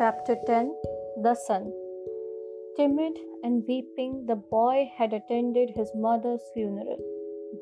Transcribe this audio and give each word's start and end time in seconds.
Chapter 0.00 0.34
10 0.46 0.74
The 1.24 1.34
Son 1.34 1.70
Timid 2.74 3.18
and 3.44 3.62
weeping, 3.68 4.24
the 4.26 4.36
boy 4.36 4.90
had 4.96 5.12
attended 5.12 5.72
his 5.76 5.90
mother's 5.94 6.40
funeral. 6.54 6.96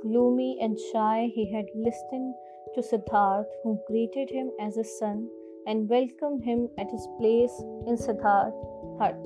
Gloomy 0.01 0.56
and 0.62 0.79
shy, 0.93 1.32
he 1.35 1.53
had 1.53 1.64
listened 1.74 2.35
to 2.76 2.80
Siddharth, 2.80 3.48
who 3.65 3.80
greeted 3.88 4.30
him 4.30 4.53
as 4.61 4.76
his 4.76 4.98
son 5.01 5.29
and 5.66 5.88
welcomed 5.88 6.44
him 6.44 6.69
at 6.79 6.88
his 6.93 7.08
place 7.19 7.61
in 7.88 7.97
Siddharth's 7.97 8.65
hut. 9.01 9.19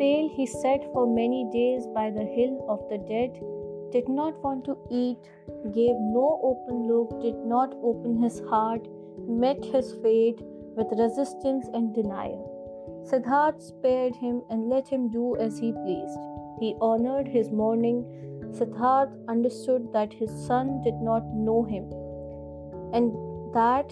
Pale, 0.00 0.30
he 0.34 0.46
sat 0.46 0.82
for 0.92 1.06
many 1.06 1.48
days 1.52 1.86
by 1.94 2.10
the 2.10 2.24
hill 2.24 2.66
of 2.68 2.80
the 2.88 2.98
dead, 2.98 3.40
did 3.92 4.08
not 4.08 4.42
want 4.42 4.64
to 4.64 4.76
eat, 4.90 5.30
gave 5.72 5.94
no 6.00 6.40
open 6.42 6.88
look, 6.88 7.22
did 7.22 7.36
not 7.36 7.72
open 7.84 8.20
his 8.20 8.40
heart, 8.50 8.84
met 9.28 9.64
his 9.64 9.94
fate 10.02 10.42
with 10.76 10.98
resistance 10.98 11.68
and 11.72 11.94
denial. 11.94 12.48
Siddharth 13.10 13.62
spared 13.62 14.14
him 14.16 14.42
and 14.50 14.68
let 14.68 14.88
him 14.88 15.10
do 15.10 15.36
as 15.36 15.58
he 15.58 15.72
pleased. 15.72 16.18
He 16.60 16.76
honored 16.80 17.28
his 17.28 17.50
mourning. 17.50 18.04
Siddharth 18.52 19.12
understood 19.28 19.92
that 19.92 20.12
his 20.12 20.30
son 20.46 20.82
did 20.82 20.94
not 21.00 21.24
know 21.34 21.64
him 21.64 21.90
and 22.92 23.12
that 23.54 23.90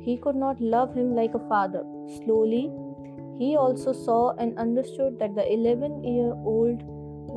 he 0.00 0.16
could 0.18 0.36
not 0.36 0.60
love 0.60 0.94
him 0.94 1.14
like 1.14 1.34
a 1.34 1.48
father. 1.48 1.82
Slowly, 2.24 2.70
he 3.38 3.56
also 3.56 3.92
saw 3.92 4.34
and 4.36 4.58
understood 4.58 5.18
that 5.18 5.34
the 5.34 5.50
11 5.52 6.04
year 6.04 6.32
old 6.44 6.82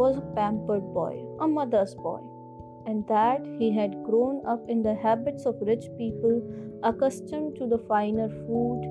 was 0.02 0.18
a 0.18 0.34
pampered 0.35 0.94
boy, 0.94 1.26
a 1.40 1.48
mother's 1.48 1.96
boy, 1.96 2.22
and 2.85 3.08
that 3.08 3.41
he 3.58 3.72
had 3.72 4.04
grown 4.04 4.46
up 4.46 4.63
in 4.70 4.84
the 4.84 4.94
habits 4.94 5.46
of 5.46 5.55
rich 5.62 5.85
people 5.98 6.41
accustomed 6.84 7.55
to 7.58 7.67
the 7.67 7.77
finer 7.77 8.29
food, 8.29 8.82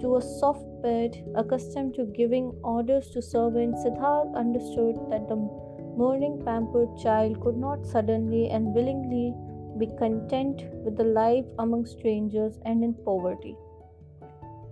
to 0.00 0.16
a 0.16 0.22
soft 0.22 0.64
bed, 0.82 1.16
accustomed 1.34 1.94
to 1.94 2.06
giving 2.06 2.52
orders 2.62 3.10
to 3.10 3.22
servants, 3.22 3.84
Siddharth 3.84 4.34
understood 4.34 4.96
that 5.10 5.28
the 5.28 5.36
mourning, 5.36 6.42
pampered 6.44 6.96
child 6.98 7.40
could 7.40 7.56
not 7.56 7.86
suddenly 7.86 8.48
and 8.48 8.74
willingly 8.74 9.34
be 9.78 9.86
content 9.98 10.64
with 10.84 10.96
the 10.96 11.04
life 11.04 11.46
among 11.58 11.86
strangers 11.86 12.58
and 12.64 12.82
in 12.82 12.94
poverty. 12.94 13.56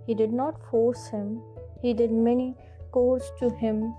He 0.05 0.13
did 0.13 0.33
not 0.33 0.59
force 0.69 1.07
him, 1.07 1.41
he 1.81 1.93
did 1.93 2.11
many 2.11 2.55
chores 2.93 3.31
to 3.39 3.49
him, 3.49 3.93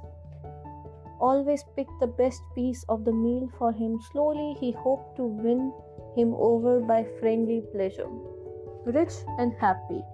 always 1.21 1.65
picked 1.77 1.99
the 2.01 2.07
best 2.07 2.43
piece 2.55 2.85
of 2.89 3.05
the 3.05 3.13
meal 3.13 3.49
for 3.59 3.73
him. 3.73 3.99
Slowly, 4.11 4.57
he 4.59 4.73
hoped 4.73 5.17
to 5.17 5.25
win 5.25 5.73
him 6.17 6.35
over 6.35 6.81
by 6.81 7.05
friendly 7.21 7.63
pleasure. 7.73 8.09
Rich 8.85 9.15
and 9.39 9.53
happy, 9.55 10.05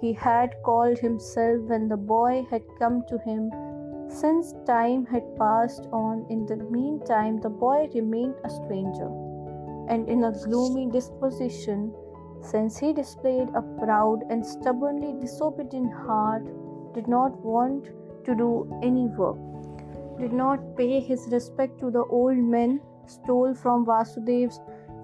he 0.00 0.12
had 0.12 0.54
called 0.62 0.98
himself 0.98 1.60
when 1.62 1.88
the 1.88 1.96
boy 1.96 2.46
had 2.50 2.62
come 2.78 3.02
to 3.08 3.18
him. 3.18 3.50
Since 4.08 4.54
time 4.66 5.06
had 5.06 5.36
passed 5.36 5.88
on, 5.92 6.26
in 6.28 6.44
the 6.46 6.56
meantime, 6.56 7.40
the 7.40 7.48
boy 7.48 7.88
remained 7.94 8.34
a 8.44 8.50
stranger 8.50 9.10
and 9.88 10.08
in 10.08 10.24
a 10.24 10.32
gloomy 10.44 10.86
disposition, 10.90 11.94
since 12.40 12.78
he 12.78 12.92
displayed 12.92 13.48
a 13.54 13.62
proud 13.80 14.24
and 14.30 14.44
stubbornly 14.44 15.14
disobedient 15.20 15.92
heart, 15.92 16.44
did 16.94 17.08
not 17.08 17.36
want 17.44 17.90
to 18.24 18.34
do 18.34 18.50
any 18.82 19.06
work, 19.06 19.38
did 20.18 20.32
not 20.32 20.76
pay 20.76 21.00
his 21.00 21.28
respect 21.30 21.78
to 21.80 21.90
the 21.90 22.04
old 22.04 22.36
men, 22.36 22.80
stole 23.06 23.54
from 23.54 23.84
Vasudev's 23.84 24.60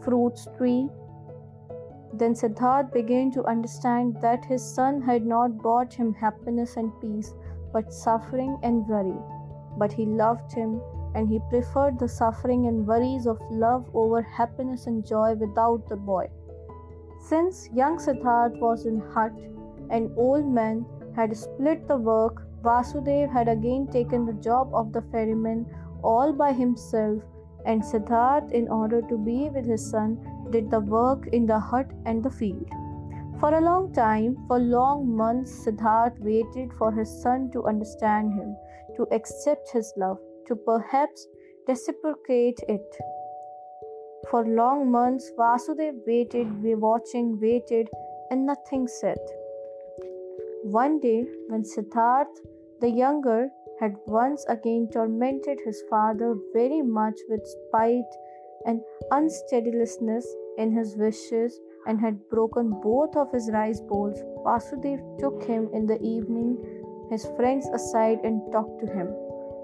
fruit 0.09 0.39
tree. 0.56 0.89
Then 2.14 2.34
Siddharth 2.34 2.92
began 2.92 3.31
to 3.33 3.45
understand 3.45 4.17
that 4.23 4.45
his 4.45 4.64
son 4.64 5.03
had 5.03 5.27
not 5.27 5.59
brought 5.59 5.92
him 5.92 6.14
happiness 6.14 6.77
and 6.77 6.91
peace, 7.01 7.34
but 7.74 7.92
suffering 7.92 8.58
and 8.63 8.89
worry. 8.89 9.18
But 9.77 9.92
he 9.92 10.07
loved 10.07 10.52
him, 10.52 10.80
and 11.14 11.29
he 11.29 11.41
preferred 11.51 11.98
the 11.98 12.08
suffering 12.08 12.67
and 12.67 12.86
worries 12.86 13.27
of 13.27 13.39
love 13.51 13.85
over 13.95 14.23
happiness 14.23 14.86
and 14.86 15.07
joy 15.07 15.35
without 15.35 15.89
the 15.89 15.97
boy. 15.97 16.30
Since 17.20 17.68
young 17.74 17.98
Siddharth 17.98 18.58
was 18.58 18.86
in 18.86 19.01
hut, 19.01 19.33
and 19.91 20.11
old 20.17 20.47
man 20.47 20.86
had 21.14 21.36
split 21.36 21.86
the 21.86 21.98
work, 21.98 22.45
Vasudev 22.63 23.30
had 23.30 23.48
again 23.48 23.86
taken 23.89 24.24
the 24.24 24.41
job 24.48 24.70
of 24.73 24.92
the 24.92 25.02
ferryman 25.13 25.67
all 26.02 26.33
by 26.33 26.52
himself, 26.52 27.23
and 27.64 27.83
Siddharth, 27.83 28.51
in 28.52 28.69
order 28.69 29.02
to 29.02 29.17
be 29.17 29.48
with 29.51 29.67
his 29.67 29.89
son, 29.91 30.19
did 30.51 30.70
the 30.70 30.80
work 30.80 31.27
in 31.33 31.46
the 31.46 31.58
hut 31.58 31.91
and 32.07 32.23
the 32.23 32.30
field. 32.30 32.69
For 33.41 33.55
a 33.55 33.61
long 33.61 33.92
time, 33.92 34.36
for 34.48 34.58
long 34.58 35.17
months, 35.17 35.64
Siddharth 35.64 36.18
waited 36.20 36.73
for 36.79 36.91
his 36.92 37.11
son 37.23 37.51
to 37.52 37.64
understand 37.64 38.33
him, 38.33 38.57
to 38.97 39.07
accept 39.13 39.70
his 39.70 39.92
love, 39.97 40.18
to 40.47 40.57
perhaps 40.57 41.27
reciprocate 41.68 42.58
it. 42.68 42.97
For 44.30 44.45
long 44.45 44.91
months, 44.91 45.30
Vasudev 45.39 45.95
waited, 46.07 46.48
watching, 46.63 47.39
waited, 47.41 47.89
and 48.30 48.45
nothing 48.45 48.89
said. 48.89 49.18
One 50.64 50.98
day, 50.98 51.24
when 51.48 51.63
Siddharth 51.63 52.35
the 52.80 52.91
younger 52.91 53.51
had 53.80 53.94
once 54.06 54.44
again 54.48 54.89
tormented 54.92 55.58
his 55.64 55.83
father 55.89 56.34
very 56.52 56.83
much 56.83 57.18
with 57.28 57.46
spite 57.46 58.12
and 58.66 58.80
unsteadiness 59.11 59.96
in 60.58 60.72
his 60.72 60.96
wishes 60.96 61.61
and 61.86 62.00
had 62.00 62.28
broken 62.28 62.80
both 62.83 63.17
of 63.17 63.33
his 63.33 63.50
rice 63.52 63.80
bowls, 63.80 64.18
Vasudev 64.44 65.00
took 65.18 65.42
him 65.44 65.68
in 65.72 65.86
the 65.86 66.00
evening, 66.02 66.58
his 67.11 67.27
friends 67.36 67.68
aside, 67.72 68.18
and 68.24 68.42
talked 68.52 68.80
to 68.80 68.92
him. 68.92 69.08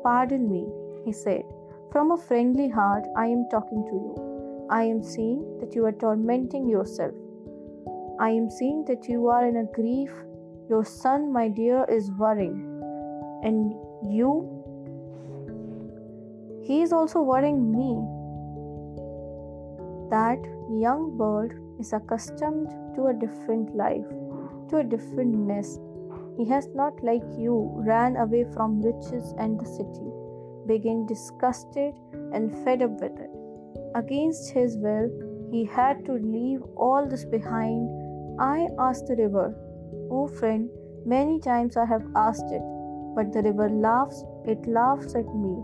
Pardon 0.03 0.51
me, 0.51 0.67
he 1.05 1.13
said. 1.13 1.43
From 1.91 2.13
a 2.13 2.17
friendly 2.17 2.69
heart, 2.69 3.05
I 3.17 3.27
am 3.27 3.47
talking 3.51 3.85
to 3.85 3.93
you. 3.93 4.67
I 4.71 4.85
am 4.85 5.03
seeing 5.03 5.59
that 5.61 5.75
you 5.75 5.85
are 5.87 5.93
tormenting 5.93 6.69
yourself. 6.69 7.15
I 8.19 8.31
am 8.31 8.49
seeing 8.49 8.85
that 8.87 9.09
you 9.09 9.29
are 9.29 9.47
in 9.47 9.57
a 9.57 9.73
grief. 9.75 10.11
Your 10.71 10.85
son, 10.85 11.33
my 11.33 11.49
dear, 11.49 11.85
is 11.89 12.11
worrying. 12.13 12.71
And 13.43 13.75
you? 14.11 14.49
He 16.63 16.83
is 16.83 16.93
also 16.93 17.21
worrying 17.21 17.71
me. 17.71 18.01
That 20.11 20.39
young 20.81 21.17
bird 21.19 21.61
is 21.79 21.93
accustomed 21.93 22.69
to 22.95 23.07
a 23.07 23.15
different 23.15 23.75
life, 23.75 24.09
to 24.71 24.79
a 24.79 24.85
different 24.85 25.35
nest. 25.35 25.81
He 26.37 26.45
has 26.47 26.69
not, 26.75 27.03
like 27.03 27.23
you, 27.37 27.71
ran 27.87 28.17
away 28.17 28.45
from 28.55 28.81
riches 28.81 29.35
and 29.39 29.61
the 29.61 29.67
city, 29.67 30.11
being 30.67 31.07
disgusted 31.07 31.95
and 32.33 32.53
fed 32.65 32.83
up 32.83 33.01
with 33.01 33.19
it. 33.19 33.31
Against 33.95 34.51
his 34.51 34.77
will, 34.77 35.11
he 35.51 35.65
had 35.65 36.05
to 36.07 36.15
leave 36.15 36.63
all 36.77 37.07
this 37.07 37.25
behind. 37.25 37.89
I 38.41 38.69
asked 38.79 39.07
the 39.07 39.17
river, 39.17 39.55
Oh 40.11 40.27
friend, 40.27 40.69
many 41.05 41.39
times 41.39 41.77
I 41.77 41.85
have 41.85 42.05
asked 42.17 42.51
it, 42.51 42.63
but 43.15 43.33
the 43.33 43.43
river 43.43 43.69
laughs, 43.69 44.25
it 44.45 44.67
laughs 44.67 45.15
at 45.15 45.35
me, 45.35 45.55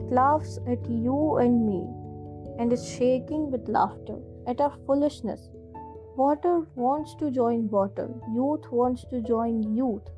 it 0.00 0.12
laughs 0.12 0.58
at 0.66 0.88
you 0.88 1.36
and 1.36 1.66
me, 1.66 1.82
and 2.58 2.72
is 2.72 2.88
shaking 2.88 3.50
with 3.50 3.68
laughter 3.68 4.18
at 4.46 4.60
our 4.60 4.76
foolishness. 4.86 5.50
Water 6.16 6.66
wants 6.76 7.14
to 7.16 7.30
join 7.30 7.68
water, 7.68 8.08
youth 8.32 8.70
wants 8.70 9.04
to 9.10 9.20
join 9.20 9.74
youth, 9.76 10.08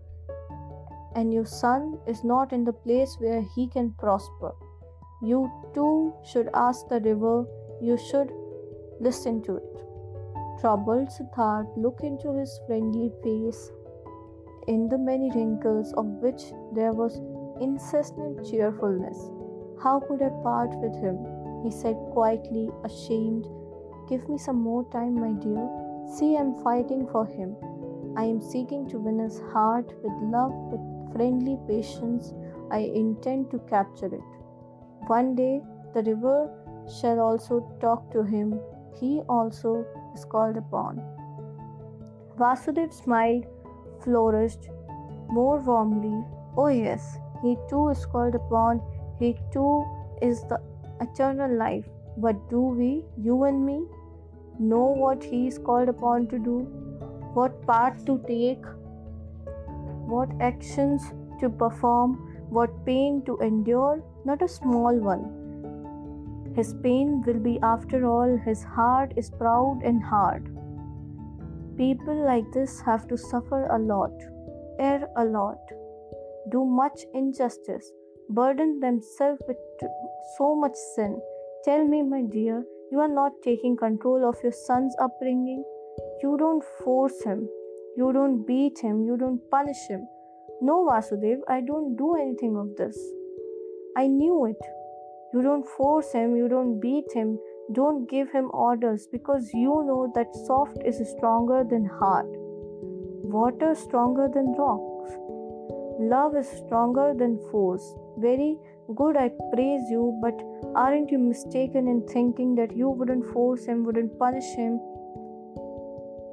and 1.14 1.32
your 1.32 1.46
son 1.46 1.98
is 2.06 2.22
not 2.22 2.52
in 2.52 2.64
the 2.64 2.72
place 2.72 3.16
where 3.18 3.42
he 3.54 3.66
can 3.66 3.92
prosper. 3.98 4.52
You 5.22 5.50
too 5.74 6.12
should 6.22 6.50
ask 6.52 6.86
the 6.88 7.00
river, 7.00 7.46
you 7.80 7.96
should 7.96 8.30
listen 9.00 9.42
to 9.44 9.56
it. 9.56 9.82
Troubled 10.60 11.08
Siddharth 11.08 11.74
looked 11.76 12.02
into 12.02 12.32
his 12.32 12.60
friendly 12.66 13.10
face, 13.22 13.70
in 14.66 14.88
the 14.88 14.98
many 14.98 15.30
wrinkles 15.30 15.92
of 15.94 16.06
which 16.22 16.42
there 16.74 16.92
was 16.92 17.20
incessant 17.60 18.44
cheerfulness. 18.48 19.30
How 19.82 20.00
could 20.00 20.22
I 20.22 20.30
part 20.42 20.70
with 20.78 20.94
him? 21.00 21.18
He 21.62 21.70
said 21.70 21.96
quietly, 22.12 22.70
ashamed. 22.84 23.46
Give 24.08 24.28
me 24.28 24.38
some 24.38 24.60
more 24.60 24.84
time, 24.90 25.14
my 25.14 25.32
dear. 25.40 25.68
See, 26.16 26.36
I 26.36 26.40
am 26.40 26.62
fighting 26.62 27.06
for 27.10 27.26
him. 27.26 27.56
I 28.16 28.24
am 28.24 28.40
seeking 28.40 28.88
to 28.88 28.98
win 28.98 29.18
his 29.18 29.40
heart 29.52 29.92
with 30.02 30.12
love, 30.32 30.52
with 30.70 31.14
friendly 31.14 31.58
patience. 31.68 32.32
I 32.70 32.78
intend 32.78 33.50
to 33.50 33.58
capture 33.70 34.06
it. 34.06 34.30
One 35.06 35.34
day, 35.34 35.60
the 35.94 36.02
river 36.02 36.50
shall 37.00 37.20
also 37.20 37.60
talk 37.80 38.10
to 38.12 38.22
him. 38.22 38.58
He 39.00 39.20
also 39.28 39.84
is 40.14 40.24
called 40.24 40.56
upon. 40.56 41.02
Vasudev 42.38 42.92
smiled, 42.92 43.46
flourished 44.06 44.70
more 45.28 45.58
warmly. 45.58 46.24
Oh, 46.56 46.68
yes, 46.68 47.18
he 47.42 47.56
too 47.68 47.90
is 47.90 48.06
called 48.06 48.34
upon. 48.40 48.80
He 49.18 49.36
too 49.52 49.84
is 50.22 50.42
the 50.44 50.60
eternal 51.02 51.54
life. 51.66 51.84
But 52.16 52.48
do 52.48 52.60
we, 52.80 53.04
you 53.18 53.44
and 53.44 53.66
me, 53.66 53.82
know 54.58 54.86
what 55.04 55.22
he 55.22 55.46
is 55.48 55.58
called 55.58 55.90
upon 55.90 56.28
to 56.28 56.38
do? 56.38 56.58
What 57.34 57.60
part 57.66 58.04
to 58.06 58.18
take? 58.26 58.64
what 60.06 60.30
actions 60.40 61.12
to 61.40 61.48
perform, 61.48 62.14
what 62.48 62.84
pain 62.86 63.22
to 63.26 63.38
endure, 63.38 64.02
not 64.24 64.42
a 64.42 64.48
small 64.48 64.96
one. 64.96 66.52
His 66.54 66.74
pain 66.82 67.22
will 67.26 67.40
be, 67.40 67.58
after 67.62 68.06
all, 68.06 68.36
his 68.44 68.62
heart 68.62 69.12
is 69.16 69.30
proud 69.30 69.82
and 69.84 70.02
hard. 70.02 70.55
People 71.76 72.24
like 72.24 72.50
this 72.52 72.80
have 72.80 73.06
to 73.08 73.18
suffer 73.18 73.66
a 73.66 73.78
lot, 73.78 74.12
err 74.78 75.08
a 75.16 75.24
lot, 75.24 75.58
do 76.50 76.64
much 76.64 77.00
injustice, 77.12 77.92
burden 78.30 78.80
themselves 78.80 79.42
with 79.46 79.58
so 80.38 80.54
much 80.54 80.74
sin. 80.94 81.20
Tell 81.64 81.86
me, 81.86 82.02
my 82.02 82.22
dear, 82.22 82.64
you 82.90 82.98
are 83.00 83.12
not 83.12 83.32
taking 83.44 83.76
control 83.76 84.26
of 84.26 84.42
your 84.42 84.52
son's 84.52 84.96
upbringing. 84.98 85.62
You 86.22 86.36
don't 86.38 86.64
force 86.82 87.22
him, 87.22 87.46
you 87.96 88.10
don't 88.10 88.46
beat 88.46 88.78
him, 88.78 89.04
you 89.04 89.18
don't 89.18 89.40
punish 89.50 89.86
him. 89.88 90.06
No, 90.62 90.86
Vasudev, 90.90 91.40
I 91.46 91.60
don't 91.60 91.96
do 91.96 92.14
anything 92.14 92.56
of 92.56 92.74
this. 92.76 92.98
I 93.98 94.06
knew 94.06 94.46
it. 94.46 94.62
You 95.34 95.42
don't 95.42 95.66
force 95.66 96.12
him, 96.12 96.36
you 96.36 96.48
don't 96.48 96.80
beat 96.80 97.12
him, 97.12 97.38
don't 97.72 98.08
give 98.08 98.30
him 98.30 98.48
orders 98.52 99.08
because 99.10 99.50
you 99.52 99.82
know 99.86 100.12
that 100.14 100.34
soft 100.46 100.78
is 100.84 101.02
stronger 101.16 101.64
than 101.68 101.84
hard, 101.84 102.26
water 103.24 103.74
stronger 103.74 104.28
than 104.32 104.54
rocks, 104.56 105.10
love 105.98 106.36
is 106.36 106.48
stronger 106.48 107.12
than 107.12 107.38
force. 107.50 107.94
Very 108.18 108.56
good, 108.94 109.16
I 109.16 109.30
praise 109.52 109.90
you, 109.90 110.16
but 110.22 110.40
aren't 110.76 111.10
you 111.10 111.18
mistaken 111.18 111.88
in 111.88 112.06
thinking 112.06 112.54
that 112.54 112.76
you 112.76 112.88
wouldn't 112.88 113.32
force 113.32 113.66
him, 113.66 113.84
wouldn't 113.84 114.16
punish 114.16 114.54
him? 114.54 114.78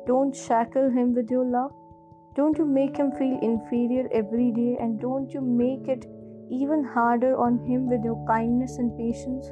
Don't 0.05 0.35
shackle 0.35 0.91
him 0.91 1.15
with 1.15 1.31
your 1.31 1.45
love. 1.45 1.71
Don't 2.35 2.57
you 2.59 2.65
make 2.65 2.95
him 2.97 3.11
feel 3.11 3.39
inferior 3.41 4.07
every 4.11 4.51
day, 4.51 4.77
and 4.79 4.99
don't 4.99 5.31
you 5.31 5.41
make 5.41 5.87
it 5.87 6.05
even 6.51 6.83
harder 6.83 7.35
on 7.37 7.57
him 7.65 7.89
with 7.89 8.03
your 8.03 8.23
kindness 8.27 8.77
and 8.77 8.95
patience? 8.97 9.51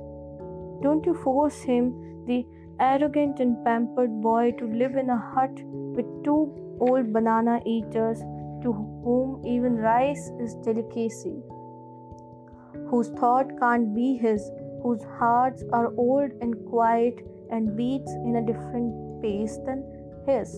Don't 0.81 1.05
you 1.05 1.13
force 1.13 1.61
him, 1.61 1.93
the 2.25 2.45
arrogant 2.79 3.39
and 3.39 3.63
pampered 3.63 4.21
boy, 4.21 4.51
to 4.57 4.65
live 4.65 4.95
in 4.95 5.09
a 5.09 5.17
hut 5.17 5.51
with 5.95 6.23
two 6.23 6.77
old 6.79 7.13
banana 7.13 7.61
eaters 7.65 8.19
to 8.63 8.71
whom 8.73 9.45
even 9.45 9.75
rice 9.75 10.31
is 10.39 10.55
delicacy, 10.55 11.41
whose 12.89 13.09
thought 13.09 13.59
can't 13.59 13.93
be 13.93 14.17
his, 14.17 14.49
whose 14.81 15.03
hearts 15.19 15.63
are 15.71 15.93
old 15.95 16.31
and 16.41 16.55
quiet 16.67 17.25
and 17.51 17.75
beats 17.77 18.11
in 18.13 18.35
a 18.37 18.45
different 18.45 19.21
pace 19.21 19.57
than 19.65 19.83
his. 20.25 20.53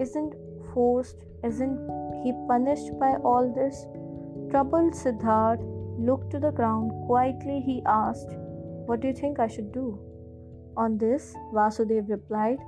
Isn't 0.00 0.34
forced, 0.72 1.24
isn't 1.44 1.78
he 2.24 2.32
punished 2.48 2.98
by 2.98 3.14
all 3.22 3.52
this? 3.54 3.86
Troubled 4.50 4.94
Siddharth 4.94 5.60
looked 5.98 6.30
to 6.30 6.40
the 6.40 6.50
ground. 6.50 6.90
Quietly 7.06 7.60
he 7.60 7.82
asked, 7.86 8.36
what 8.90 9.00
do 9.02 9.06
you 9.06 9.14
think 9.14 9.38
I 9.38 9.46
should 9.46 9.70
do? 9.72 9.96
On 10.76 10.98
this, 10.98 11.32
Vasudev 11.54 12.08
replied, 12.10 12.58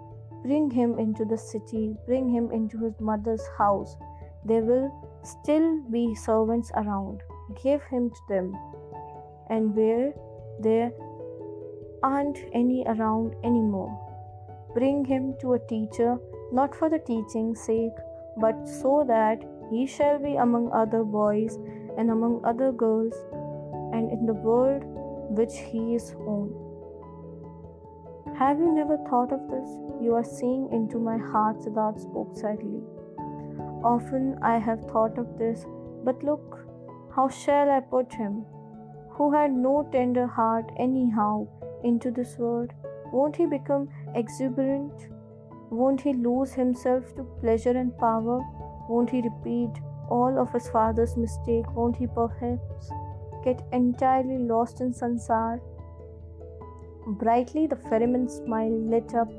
Bring 0.45 0.71
him 0.71 0.97
into 0.97 1.25
the 1.25 1.37
city, 1.37 1.97
bring 2.07 2.29
him 2.29 2.53
into 2.53 2.79
his 2.79 3.01
mother's 3.01 3.43
house. 3.59 3.97
There 4.45 4.63
will 4.63 4.87
still 5.25 5.81
be 5.91 6.15
servants 6.15 6.71
around. 6.77 7.23
Give 7.65 7.83
him 7.91 8.11
to 8.11 8.21
them. 8.29 8.55
And 9.51 9.75
where 9.75 10.13
there 10.61 10.93
aren't 12.05 12.39
any 12.53 12.85
around 12.87 13.35
anymore, 13.43 13.91
bring 14.75 15.05
him 15.05 15.35
to 15.41 15.55
a 15.55 15.67
teacher, 15.67 16.19
not 16.53 16.73
for 16.73 16.89
the 16.89 17.01
teaching's 17.01 17.61
sake, 17.61 17.99
but 18.37 18.69
so 18.69 19.05
that 19.09 19.43
he 19.71 19.87
shall 19.87 20.21
be 20.21 20.37
among 20.37 20.73
other 20.73 21.03
boys 21.03 21.59
and 21.99 22.11
among 22.13 22.45
other 22.45 22.71
girls, 22.71 23.15
and 23.93 24.13
in 24.13 24.25
the 24.25 24.35
world 24.35 24.85
which 25.35 25.57
he 25.57 25.95
is 25.95 26.15
on. 26.27 26.51
Have 28.39 28.59
you 28.59 28.73
never 28.73 28.97
thought 29.09 29.33
of 29.33 29.49
this? 29.51 29.69
You 30.01 30.15
are 30.15 30.25
seeing 30.25 30.69
into 30.73 30.99
my 30.99 31.17
heart, 31.17 31.59
Siddharth 31.59 32.01
spoke 32.01 32.37
sadly. 32.37 32.81
Often 33.85 34.39
I 34.43 34.59
have 34.59 34.85
thought 34.91 35.19
of 35.19 35.39
this, 35.39 35.65
but 36.05 36.23
look, 36.23 36.59
how 37.15 37.29
shall 37.29 37.71
I 37.71 37.81
put 37.81 38.13
him, 38.13 38.45
who 39.11 39.33
had 39.33 39.53
no 39.53 39.89
tender 39.93 40.27
heart 40.27 40.71
anyhow, 40.79 41.47
into 41.85 42.11
this 42.11 42.39
world? 42.39 42.71
Won't 43.13 43.37
he 43.37 43.47
become 43.47 43.89
exuberant? 44.15 45.09
Won't 45.71 46.01
he 46.01 46.13
lose 46.15 46.53
himself 46.53 47.15
to 47.17 47.25
pleasure 47.41 47.77
and 47.77 47.97
power? 47.99 48.41
Won't 48.89 49.11
he 49.11 49.23
repeat 49.23 49.71
all 50.09 50.39
of 50.39 50.53
his 50.53 50.69
father's 50.71 51.17
mistake? 51.17 51.71
Won't 51.75 51.97
he 51.97 52.07
perhaps 52.07 52.91
get 53.45 53.63
entirely 53.73 54.39
lost 54.39 54.81
in 54.81 54.93
sansar. 54.93 55.61
Brightly, 57.07 57.67
the 57.67 57.77
ferryman's 57.77 58.35
smile 58.35 58.77
lit 58.95 59.15
up. 59.15 59.31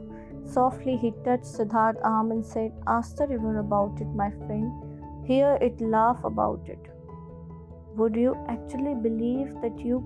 Softly, 0.46 0.98
he 0.98 1.12
touched 1.24 1.46
Siddharth's 1.46 2.02
arm 2.04 2.32
and 2.32 2.46
said, 2.46 2.74
Ask 2.88 3.16
the 3.18 3.28
river 3.28 3.60
about 3.60 4.02
it, 4.02 4.08
my 4.08 4.32
friend. 4.32 4.72
Hear 5.26 5.58
it 5.62 5.80
laugh 5.80 6.24
about 6.24 6.68
it. 6.68 6.90
Would 7.96 8.16
you 8.16 8.36
actually 8.50 8.96
believe 8.96 9.54
that 9.62 9.80
you 9.80 10.04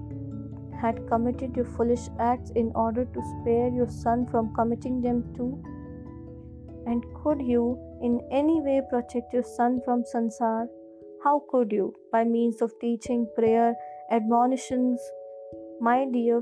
had 0.79 1.07
committed 1.07 1.55
your 1.55 1.65
foolish 1.65 2.07
acts 2.19 2.51
in 2.51 2.71
order 2.75 3.05
to 3.05 3.21
spare 3.33 3.69
your 3.69 3.87
son 3.89 4.27
from 4.27 4.53
committing 4.53 5.01
them 5.01 5.23
too? 5.35 5.63
And 6.85 7.03
could 7.23 7.41
you 7.41 7.79
in 8.01 8.21
any 8.31 8.61
way 8.61 8.81
protect 8.89 9.33
your 9.33 9.43
son 9.43 9.81
from 9.83 10.03
sansar? 10.03 10.67
How 11.23 11.41
could 11.49 11.71
you? 11.71 11.93
By 12.11 12.23
means 12.23 12.61
of 12.61 12.77
teaching, 12.79 13.27
prayer, 13.35 13.75
admonitions. 14.11 14.99
My 15.79 16.05
dear, 16.11 16.41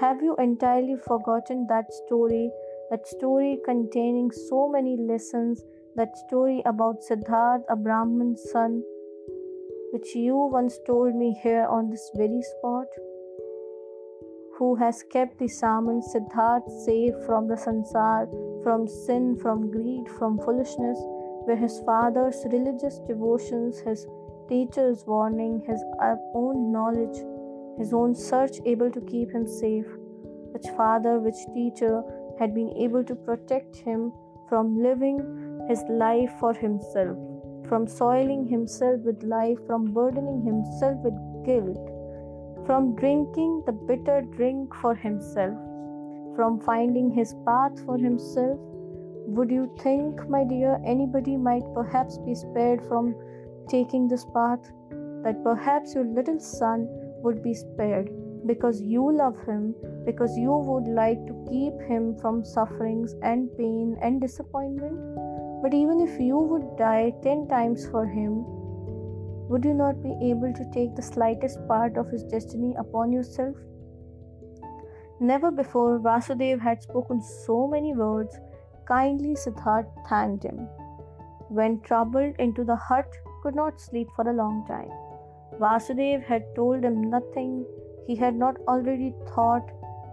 have 0.00 0.22
you 0.22 0.36
entirely 0.36 0.96
forgotten 1.06 1.66
that 1.68 1.92
story? 1.92 2.50
That 2.90 3.06
story 3.06 3.58
containing 3.64 4.30
so 4.30 4.68
many 4.68 4.96
lessons, 4.96 5.62
that 5.96 6.16
story 6.26 6.62
about 6.66 7.02
Siddharth, 7.02 7.62
a 7.68 7.76
Brahman's 7.76 8.42
son, 8.50 8.82
which 9.92 10.14
you 10.14 10.36
once 10.36 10.78
told 10.86 11.14
me 11.14 11.38
here 11.42 11.66
on 11.66 11.90
this 11.90 12.10
very 12.16 12.42
spot? 12.42 12.86
Who 14.58 14.74
has 14.76 15.02
kept 15.10 15.38
the 15.38 15.48
Saman 15.48 16.02
Siddharth 16.02 16.68
safe 16.84 17.14
from 17.26 17.48
the 17.48 17.56
sansar, 17.56 18.28
from 18.62 18.86
sin, 18.86 19.36
from 19.36 19.70
greed, 19.70 20.08
from 20.18 20.38
foolishness, 20.38 20.98
where 21.44 21.56
his 21.56 21.80
father's 21.86 22.44
religious 22.50 22.98
devotions, 23.06 23.78
his 23.80 24.06
teacher's 24.48 25.04
warning, 25.06 25.62
his 25.66 25.82
own 26.34 26.72
knowledge, 26.72 27.18
his 27.78 27.92
own 27.92 28.14
search 28.14 28.58
able 28.64 28.90
to 28.90 29.00
keep 29.00 29.30
him 29.32 29.46
safe. 29.46 29.86
Which 30.52 30.68
father, 30.76 31.18
which 31.18 31.46
teacher 31.52 32.02
had 32.38 32.54
been 32.54 32.70
able 32.76 33.02
to 33.04 33.14
protect 33.14 33.76
him 33.76 34.12
from 34.48 34.82
living 34.82 35.64
his 35.68 35.82
life 35.88 36.32
for 36.38 36.52
himself, 36.52 37.16
from 37.68 37.86
soiling 37.86 38.46
himself 38.46 39.00
with 39.00 39.22
life, 39.22 39.58
from 39.66 39.92
burdening 39.92 40.42
himself 40.42 40.98
with 41.02 41.14
guilt, 41.44 41.90
from 42.66 42.94
drinking 42.94 43.62
the 43.66 43.72
bitter 43.72 44.22
drink 44.36 44.74
for 44.76 44.94
himself, 44.94 45.54
from 46.36 46.60
finding 46.60 47.10
his 47.10 47.34
path 47.44 47.84
for 47.84 47.98
himself. 47.98 48.58
Would 49.26 49.50
you 49.50 49.74
think, 49.80 50.28
my 50.28 50.44
dear, 50.44 50.80
anybody 50.84 51.36
might 51.36 51.64
perhaps 51.74 52.18
be 52.18 52.34
spared 52.34 52.86
from 52.86 53.14
taking 53.68 54.08
this 54.08 54.24
path, 54.34 54.60
that 55.22 55.42
perhaps 55.42 55.94
your 55.94 56.04
little 56.04 56.38
son 56.38 56.86
would 57.22 57.42
be 57.42 57.54
spared 57.54 58.10
because 58.46 58.82
you 58.82 59.10
love 59.10 59.36
him, 59.46 59.74
because 60.04 60.36
you 60.36 60.52
would 60.52 60.86
like 60.86 61.26
to 61.26 61.44
keep 61.50 61.72
him 61.88 62.16
from 62.18 62.44
sufferings 62.44 63.14
and 63.22 63.48
pain 63.56 63.96
and 64.02 64.20
disappointment. 64.20 64.98
But 65.62 65.72
even 65.72 66.00
if 66.00 66.20
you 66.20 66.36
would 66.36 66.76
die 66.76 67.14
ten 67.22 67.48
times 67.48 67.86
for 67.88 68.06
him, 68.06 68.44
would 69.48 69.64
you 69.64 69.74
not 69.74 70.02
be 70.02 70.14
able 70.30 70.52
to 70.52 70.70
take 70.72 70.94
the 70.94 71.02
slightest 71.02 71.66
part 71.66 71.96
of 71.96 72.10
his 72.10 72.24
destiny 72.24 72.74
upon 72.78 73.12
yourself? 73.12 73.56
Never 75.20 75.50
before 75.50 76.00
Vasudev 76.00 76.60
had 76.60 76.82
spoken 76.82 77.22
so 77.22 77.66
many 77.66 77.94
words. 77.94 78.36
Kindly 78.86 79.34
Siddharth 79.34 79.86
thanked 80.08 80.44
him. 80.44 80.68
When 81.48 81.80
troubled 81.80 82.34
into 82.38 82.64
the 82.64 82.76
hut 82.76 83.06
could 83.44 83.54
not 83.54 83.80
sleep 83.80 84.08
for 84.16 84.28
a 84.28 84.36
long 84.42 84.66
time. 84.66 84.92
Vasudev 85.60 86.24
had 86.24 86.44
told 86.56 86.82
him 86.82 87.10
nothing 87.10 87.64
he 88.06 88.16
had 88.16 88.34
not 88.34 88.56
already 88.66 89.14
thought 89.34 89.70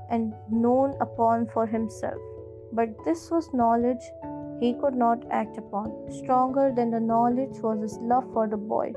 and 0.10 0.34
known 0.50 0.94
upon 1.00 1.48
for 1.54 1.66
himself. 1.66 2.22
But 2.74 2.90
this 3.06 3.32
was 3.32 3.54
knowledge 3.54 4.04
he 4.60 4.74
could 4.82 4.96
not 4.96 5.24
act 5.32 5.58
upon. 5.58 5.94
Stronger 6.12 6.72
than 6.76 6.92
the 6.92 7.00
knowledge 7.00 7.60
was 7.62 7.82
his 7.82 7.98
love 8.14 8.28
for 8.34 8.48
the 8.48 8.58
boy. 8.58 8.94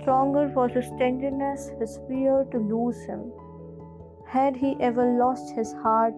Stronger 0.00 0.48
was 0.48 0.72
his 0.72 0.90
tenderness, 0.98 1.70
his 1.78 2.00
fear 2.08 2.46
to 2.50 2.58
lose 2.58 3.04
him. 3.04 3.32
Had 4.26 4.56
he 4.56 4.76
ever 4.80 5.06
lost 5.18 5.54
his 5.54 5.72
heart 5.74 6.14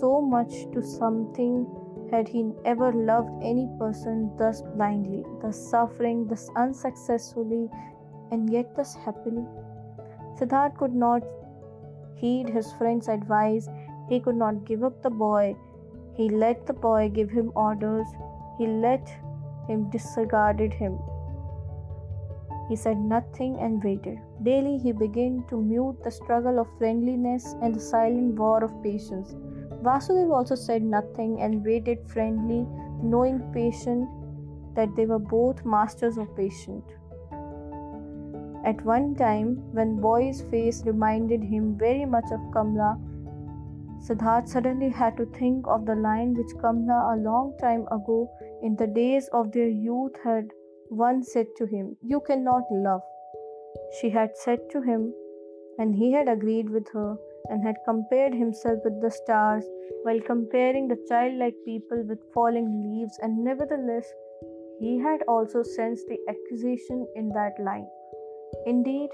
so 0.00 0.20
much 0.20 0.70
to 0.72 0.82
something 0.82 1.66
had 2.10 2.28
he 2.28 2.52
ever 2.64 2.92
loved 2.92 3.30
any 3.42 3.68
person 3.78 4.30
thus 4.36 4.62
blindly, 4.74 5.24
thus 5.42 5.58
suffering, 5.70 6.26
thus 6.26 6.48
unsuccessfully, 6.56 7.68
and 8.30 8.50
yet 8.50 8.74
thus 8.76 8.94
happily? 8.94 9.44
Siddharth 10.38 10.76
could 10.76 10.94
not 10.94 11.22
heed 12.16 12.48
his 12.48 12.72
friend's 12.72 13.08
advice. 13.08 13.68
He 14.08 14.20
could 14.20 14.36
not 14.36 14.64
give 14.64 14.84
up 14.84 15.02
the 15.02 15.10
boy. 15.10 15.56
He 16.14 16.28
let 16.28 16.66
the 16.66 16.72
boy 16.72 17.10
give 17.12 17.30
him 17.30 17.52
orders. 17.54 18.06
He 18.58 18.66
let 18.66 19.08
him 19.66 19.90
disregarded 19.90 20.72
him. 20.72 20.98
He 22.68 22.76
said 22.76 22.98
nothing 22.98 23.58
and 23.58 23.82
waited. 23.82 24.18
Daily 24.42 24.78
he 24.78 24.92
began 24.92 25.44
to 25.48 25.60
mute 25.60 26.02
the 26.04 26.10
struggle 26.10 26.58
of 26.58 26.66
friendliness 26.78 27.54
and 27.62 27.74
the 27.74 27.80
silent 27.80 28.34
war 28.38 28.62
of 28.62 28.82
patience. 28.82 29.34
Vasudev 29.82 30.30
also 30.30 30.54
said 30.54 30.82
nothing 30.82 31.40
and 31.40 31.64
waited 31.64 31.98
friendly, 32.08 32.66
knowing 33.02 33.40
patient 33.52 34.08
that 34.74 34.94
they 34.96 35.06
were 35.06 35.18
both 35.18 35.64
masters 35.64 36.18
of 36.18 36.34
patience. 36.36 36.84
At 38.64 38.84
one 38.84 39.14
time, 39.14 39.56
when 39.72 40.00
boy's 40.00 40.42
face 40.42 40.84
reminded 40.84 41.42
him 41.42 41.76
very 41.78 42.04
much 42.04 42.24
of 42.32 42.40
Kamla, 42.56 42.98
Siddharth 44.00 44.48
suddenly 44.48 44.88
had 44.88 45.16
to 45.16 45.26
think 45.26 45.66
of 45.66 45.86
the 45.86 45.94
line 45.94 46.34
which 46.34 46.54
Kamla 46.62 47.14
a 47.14 47.16
long 47.16 47.56
time 47.60 47.86
ago 47.90 48.30
in 48.62 48.76
the 48.76 48.86
days 48.86 49.28
of 49.32 49.52
their 49.52 49.68
youth 49.68 50.16
had 50.22 50.50
once 50.90 51.32
said 51.32 51.46
to 51.56 51.66
him, 51.66 51.96
You 52.02 52.20
cannot 52.20 52.64
love. 52.70 53.02
She 54.00 54.10
had 54.10 54.36
said 54.36 54.68
to 54.70 54.82
him, 54.82 55.14
and 55.78 55.94
he 55.94 56.12
had 56.12 56.28
agreed 56.28 56.68
with 56.68 56.88
her 56.92 57.16
and 57.50 57.62
had 57.62 57.76
compared 57.84 58.34
himself 58.34 58.78
with 58.84 59.00
the 59.00 59.10
stars 59.10 59.64
while 60.02 60.20
comparing 60.20 60.88
the 60.88 61.02
childlike 61.08 61.54
people 61.64 62.02
with 62.06 62.18
falling 62.32 62.68
leaves, 62.82 63.18
and 63.22 63.38
nevertheless, 63.44 64.06
he 64.80 64.98
had 64.98 65.22
also 65.28 65.62
sensed 65.62 66.06
the 66.08 66.18
accusation 66.28 67.06
in 67.16 67.28
that 67.30 67.54
line. 67.58 67.86
Indeed, 68.66 69.10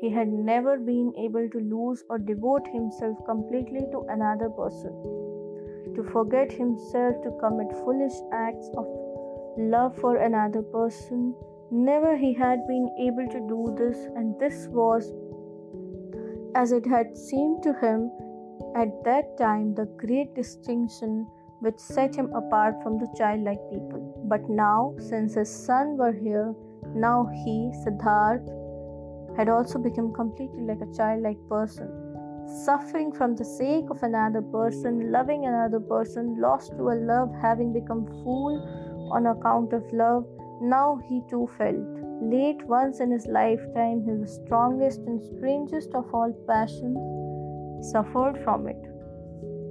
he 0.00 0.10
had 0.10 0.28
never 0.28 0.78
been 0.78 1.12
able 1.16 1.48
to 1.50 1.58
lose 1.58 2.02
or 2.08 2.18
devote 2.18 2.66
himself 2.72 3.16
completely 3.26 3.86
to 3.92 4.06
another 4.08 4.48
person, 4.50 4.92
to 5.94 6.02
forget 6.12 6.50
himself 6.50 7.22
to 7.22 7.30
commit 7.40 7.70
foolish 7.84 8.14
acts 8.32 8.68
of 8.76 8.86
love 9.58 9.96
for 9.98 10.16
another 10.16 10.62
person. 10.62 11.34
Never 11.70 12.16
he 12.16 12.32
had 12.32 12.66
been 12.66 12.88
able 12.98 13.28
to 13.28 13.40
do 13.48 13.74
this, 13.78 13.96
and 14.16 14.38
this 14.40 14.66
was, 14.68 15.12
as 16.54 16.72
it 16.72 16.86
had 16.86 17.16
seemed 17.16 17.62
to 17.62 17.72
him 17.74 18.10
at 18.76 19.04
that 19.04 19.36
time, 19.38 19.74
the 19.74 19.86
great 19.96 20.34
distinction 20.34 21.26
which 21.60 21.78
set 21.78 22.14
him 22.14 22.32
apart 22.34 22.74
from 22.82 22.98
the 22.98 23.08
childlike 23.16 23.60
people. 23.70 24.24
But 24.28 24.48
now, 24.48 24.94
since 24.98 25.34
his 25.34 25.48
son 25.48 25.96
were 25.96 26.12
here, 26.12 26.54
now 26.94 27.28
he, 27.44 27.70
Siddharth, 27.84 28.46
had 29.36 29.48
also 29.48 29.78
become 29.78 30.12
completely 30.12 30.62
like 30.64 30.80
a 30.80 30.96
childlike 30.96 31.38
person, 31.48 31.88
suffering 32.64 33.12
from 33.12 33.36
the 33.36 33.44
sake 33.44 33.86
of 33.90 34.02
another 34.02 34.42
person, 34.42 35.10
loving 35.12 35.46
another 35.46 35.80
person, 35.80 36.40
lost 36.40 36.72
to 36.76 36.90
a 36.90 36.96
love, 37.12 37.32
having 37.40 37.72
become 37.72 38.06
fool 38.06 39.10
on 39.12 39.26
account 39.26 39.72
of 39.72 39.84
love, 39.92 40.26
now 40.60 41.00
he 41.08 41.22
too 41.30 41.48
felt. 41.56 42.01
Late 42.30 42.64
once 42.66 43.00
in 43.00 43.10
his 43.10 43.26
lifetime, 43.26 44.04
his 44.04 44.34
strongest 44.34 45.00
and 45.00 45.20
strangest 45.20 45.92
of 45.94 46.14
all 46.14 46.32
passions, 46.46 47.90
suffered 47.90 48.38
from 48.44 48.68
it. 48.68 48.80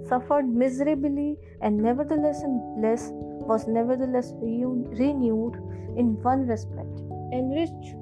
Suffered 0.07 0.47
miserably, 0.47 1.37
and 1.61 1.77
nevertheless 1.77 2.43
in 2.43 2.75
bliss, 2.77 3.09
was 3.13 3.67
nevertheless 3.67 4.33
renewed 4.41 5.55
in 5.97 6.21
one 6.21 6.45
respect, 6.45 6.99
enriched 7.31 7.95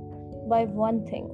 by 0.49 0.65
one 0.65 1.05
thing. 1.05 1.29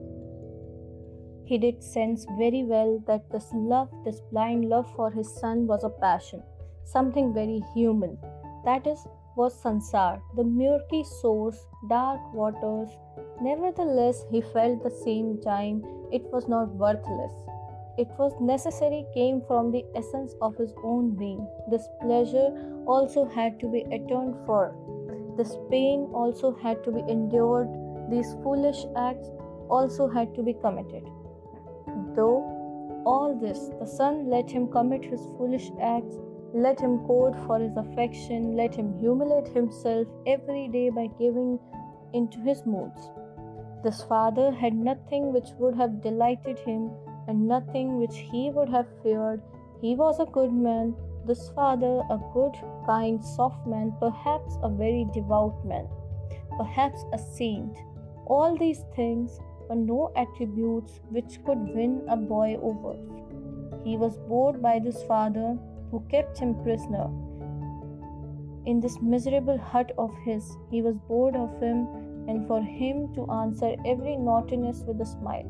He 1.45 1.57
did 1.57 1.81
sense 1.81 2.25
very 2.37 2.63
well 2.63 3.01
that 3.07 3.29
this 3.31 3.47
love, 3.53 3.89
this 4.03 4.19
blind 4.31 4.67
love 4.67 4.91
for 4.95 5.09
his 5.09 5.33
son, 5.39 5.67
was 5.67 5.83
a 5.83 5.89
passion, 5.89 6.43
something 6.83 7.33
very 7.33 7.61
human. 7.73 8.17
That 8.65 8.85
is, 8.85 8.99
was 9.35 9.61
Sansar, 9.61 10.21
the 10.35 10.43
murky 10.43 11.03
source, 11.03 11.67
dark 11.89 12.33
waters. 12.33 12.89
Nevertheless, 13.41 14.25
he 14.31 14.41
felt 14.41 14.83
the 14.83 14.89
same 15.03 15.41
time 15.41 15.83
it 16.11 16.23
was 16.31 16.47
not 16.47 16.69
worthless. 16.75 17.33
It 17.97 18.09
was 18.17 18.33
necessary, 18.39 19.05
came 19.13 19.41
from 19.47 19.71
the 19.71 19.85
essence 19.95 20.35
of 20.41 20.57
his 20.57 20.73
own 20.83 21.15
being. 21.15 21.47
This 21.69 21.87
pleasure 22.01 22.49
also 22.85 23.25
had 23.25 23.59
to 23.61 23.67
be 23.67 23.81
atoned 23.91 24.35
for. 24.45 24.75
This 25.37 25.55
pain 25.69 26.09
also 26.13 26.55
had 26.55 26.83
to 26.83 26.91
be 26.91 27.03
endured. 27.09 27.69
These 28.09 28.35
foolish 28.43 28.85
acts 28.95 29.29
also 29.69 30.07
had 30.07 30.33
to 30.35 30.43
be 30.43 30.53
committed. 30.53 31.03
Though 32.15 33.03
all 33.05 33.37
this, 33.39 33.69
the 33.79 33.85
son 33.85 34.29
let 34.29 34.49
him 34.49 34.67
commit 34.69 35.05
his 35.05 35.25
foolish 35.37 35.71
acts 35.81 36.17
let 36.55 36.79
him 36.79 36.99
court 36.99 37.35
for 37.45 37.59
his 37.59 37.75
affection, 37.75 38.55
let 38.55 38.73
him 38.73 38.97
humiliate 38.99 39.49
himself 39.49 40.07
every 40.25 40.69
day 40.69 40.89
by 40.89 41.07
giving 41.19 41.59
into 42.13 42.39
his 42.43 42.65
moods. 42.65 43.09
This 43.83 44.01
father 44.03 44.53
had 44.53 44.73
nothing 44.73 45.33
which 45.33 45.49
would 45.59 45.75
have 45.75 46.01
delighted 46.01 46.57
him 46.59 46.91
and 47.27 47.45
nothing 47.45 47.97
which 47.97 48.15
he 48.15 48.51
would 48.51 48.69
have 48.69 48.87
feared. 49.03 49.41
He 49.81 49.95
was 49.95 50.21
a 50.21 50.31
good 50.31 50.53
man, 50.53 50.95
this 51.27 51.49
father 51.49 52.01
a 52.09 52.17
good, 52.33 52.55
kind, 52.85 53.23
soft 53.23 53.67
man, 53.67 53.93
perhaps 53.99 54.57
a 54.63 54.69
very 54.69 55.05
devout 55.13 55.65
man, 55.65 55.89
perhaps 56.57 57.03
a 57.11 57.17
saint. 57.17 57.77
All 58.27 58.57
these 58.57 58.85
things 58.95 59.39
were 59.67 59.75
no 59.75 60.13
attributes 60.15 61.01
which 61.09 61.43
could 61.45 61.75
win 61.75 62.01
a 62.07 62.15
boy 62.15 62.57
over. 62.61 62.95
He 63.83 63.97
was 63.97 64.17
bored 64.19 64.61
by 64.61 64.79
this 64.79 65.03
father 65.03 65.57
who 65.95 66.05
kept 66.11 66.37
him 66.37 66.53
prisoner. 66.61 67.05
In 68.65 68.81
this 68.81 68.97
miserable 69.01 69.57
hut 69.57 69.93
of 69.97 70.13
his, 70.25 70.43
he 70.69 70.81
was 70.81 70.97
bored 71.07 71.37
of 71.37 71.61
him, 71.61 71.87
and 72.27 72.45
for 72.47 72.61
him 72.61 73.13
to 73.13 73.25
answer 73.31 73.69
every 73.85 74.17
naughtiness 74.17 74.83
with 74.87 74.99
a 74.99 75.05
smile, 75.05 75.49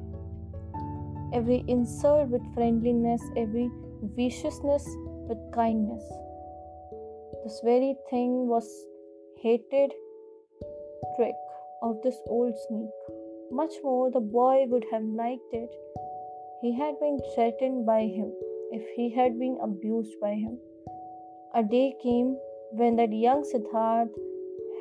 every 1.34 1.64
insult 1.68 2.30
with 2.30 2.54
friendliness, 2.54 3.24
every 3.36 3.72
viciousness 4.20 4.88
with 5.30 5.40
kindness. 5.52 6.04
This 7.44 7.60
very 7.64 7.96
thing 8.12 8.48
was 8.48 8.70
hated 9.42 9.94
trick 11.16 11.36
of 11.82 12.02
this 12.04 12.20
old 12.28 12.54
sneak. 12.68 12.90
Much 13.52 13.74
more 13.84 14.12
the 14.12 14.20
boy 14.20 14.66
would 14.68 14.86
have 14.92 15.04
liked 15.04 15.54
it. 15.54 15.72
He 16.62 16.74
had 16.74 17.00
been 17.00 17.20
threatened 17.34 17.86
by 17.86 18.02
him 18.02 18.34
if 18.76 18.86
he 18.96 19.10
had 19.16 19.40
been 19.40 19.58
abused 19.62 20.16
by 20.22 20.34
him. 20.34 20.58
A 21.54 21.64
day 21.64 21.96
came 22.04 22.38
when 22.72 22.98
that 22.98 23.14
young 23.14 23.44
Siddharth 23.50 24.16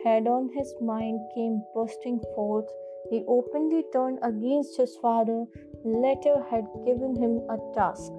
had 0.04 0.26
on 0.26 0.48
his 0.54 0.74
mind 0.80 1.20
came 1.34 1.62
bursting 1.74 2.20
forth. 2.34 2.70
He 3.10 3.24
openly 3.28 3.84
turned 3.92 4.18
against 4.22 4.76
his 4.76 4.96
father. 4.96 5.44
Later 5.84 6.36
had 6.50 6.66
given 6.86 7.14
him 7.16 7.34
a 7.54 7.58
task. 7.74 8.10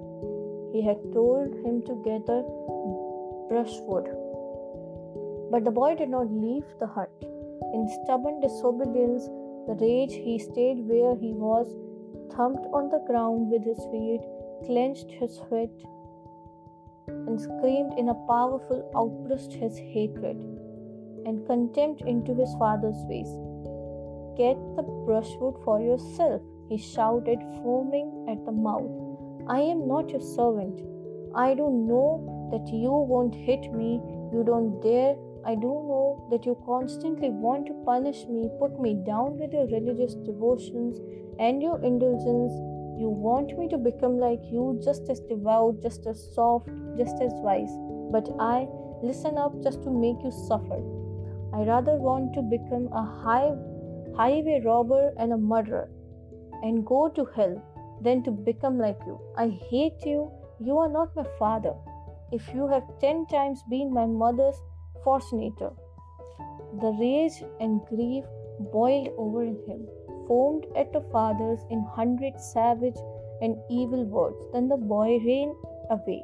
He 0.72 0.82
had 0.82 1.02
told 1.12 1.54
him 1.64 1.82
to 1.88 2.02
gather 2.04 2.40
brushwood. 3.50 4.08
But 5.50 5.64
the 5.64 5.76
boy 5.80 5.94
did 5.96 6.08
not 6.08 6.30
leave 6.30 6.64
the 6.80 6.86
hut. 6.86 7.10
In 7.74 7.88
stubborn 7.98 8.40
disobedience, 8.40 9.26
the 9.68 9.76
rage 9.80 10.14
he 10.14 10.38
stayed 10.38 10.86
where 10.88 11.14
he 11.16 11.32
was, 11.32 11.74
thumped 12.34 12.66
on 12.72 12.88
the 12.88 13.02
ground 13.06 13.50
with 13.50 13.64
his 13.64 13.82
feet, 13.92 14.20
clenched 14.66 15.10
his 15.10 15.38
fist, 15.48 15.86
and 17.08 17.40
screamed 17.40 17.98
in 17.98 18.08
a 18.08 18.20
powerful 18.28 18.90
outburst 18.96 19.52
his 19.52 19.78
hatred 19.78 20.36
and 21.24 21.46
contempt 21.46 22.02
into 22.02 22.34
his 22.34 22.54
father's 22.58 23.02
face. 23.08 23.32
Get 24.36 24.58
the 24.76 24.82
brushwood 25.06 25.56
for 25.64 25.80
yourself, 25.80 26.42
he 26.68 26.76
shouted, 26.76 27.38
foaming 27.62 28.26
at 28.28 28.44
the 28.44 28.52
mouth. 28.52 28.90
I 29.48 29.60
am 29.60 29.86
not 29.86 30.10
your 30.10 30.20
servant. 30.20 30.82
I 31.34 31.54
don't 31.54 31.86
know 31.86 32.48
that 32.50 32.72
you 32.72 32.90
won't 32.90 33.34
hit 33.34 33.72
me. 33.72 34.00
You 34.32 34.42
don't 34.44 34.80
dare. 34.80 35.16
I 35.44 35.54
do 35.54 35.72
know 35.90 36.26
that 36.30 36.44
you 36.44 36.56
constantly 36.66 37.30
want 37.30 37.66
to 37.66 37.82
punish 37.84 38.26
me, 38.26 38.50
put 38.58 38.80
me 38.80 38.94
down 39.06 39.38
with 39.38 39.52
your 39.52 39.66
religious 39.66 40.14
devotions 40.14 40.98
and 41.38 41.62
your 41.62 41.82
indulgence 41.84 42.52
you 42.98 43.08
want 43.08 43.58
me 43.58 43.68
to 43.68 43.78
become 43.78 44.18
like 44.18 44.40
you, 44.50 44.80
just 44.82 45.08
as 45.08 45.20
devout, 45.20 45.82
just 45.82 46.06
as 46.06 46.34
soft, 46.34 46.68
just 46.96 47.20
as 47.22 47.32
wise. 47.36 47.72
But 48.10 48.28
I 48.40 48.66
listen 49.02 49.38
up 49.38 49.62
just 49.62 49.82
to 49.82 49.90
make 49.90 50.16
you 50.24 50.30
suffer. 50.30 50.80
I 51.54 51.62
rather 51.62 51.96
want 51.96 52.34
to 52.34 52.42
become 52.42 52.88
a 52.92 53.04
high, 53.22 53.54
highway 54.16 54.62
robber 54.64 55.12
and 55.18 55.32
a 55.32 55.36
murderer 55.36 55.88
and 56.62 56.86
go 56.86 57.08
to 57.08 57.24
hell 57.36 57.62
than 58.02 58.22
to 58.24 58.30
become 58.30 58.78
like 58.78 58.98
you. 59.06 59.20
I 59.36 59.48
hate 59.70 60.04
you. 60.04 60.30
You 60.60 60.78
are 60.78 60.88
not 60.88 61.14
my 61.14 61.26
father. 61.38 61.74
If 62.32 62.48
you 62.54 62.66
have 62.68 62.82
ten 63.00 63.26
times 63.26 63.62
been 63.70 63.92
my 63.92 64.06
mother's 64.06 64.56
Fortunator. 65.04 65.72
The 66.80 66.90
rage 67.00 67.44
and 67.60 67.80
grief 67.86 68.24
boiled 68.72 69.10
over 69.16 69.44
in 69.44 69.56
him, 69.66 69.86
foamed 70.26 70.66
at 70.76 70.92
the 70.92 71.02
fathers 71.12 71.60
in 71.70 71.82
hundred 71.82 72.40
savage 72.40 72.96
and 73.40 73.56
evil 73.70 74.04
words. 74.04 74.42
Then 74.52 74.68
the 74.68 74.76
boy 74.76 75.18
ran 75.24 75.54
away 75.90 76.22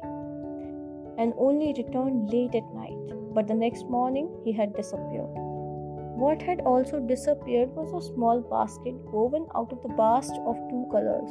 and 1.17 1.33
only 1.37 1.73
returned 1.77 2.31
late 2.31 2.55
at 2.55 2.73
night. 2.73 3.33
But 3.33 3.47
the 3.47 3.53
next 3.53 3.89
morning 3.89 4.29
he 4.43 4.51
had 4.51 4.75
disappeared. 4.75 5.29
What 6.23 6.41
had 6.41 6.61
also 6.61 6.99
disappeared 6.99 7.75
was 7.75 7.91
a 7.91 8.07
small 8.13 8.41
basket 8.41 8.93
woven 9.11 9.47
out 9.55 9.71
of 9.71 9.81
the 9.81 9.93
bast 9.95 10.33
of 10.45 10.55
two 10.69 10.87
colors, 10.91 11.29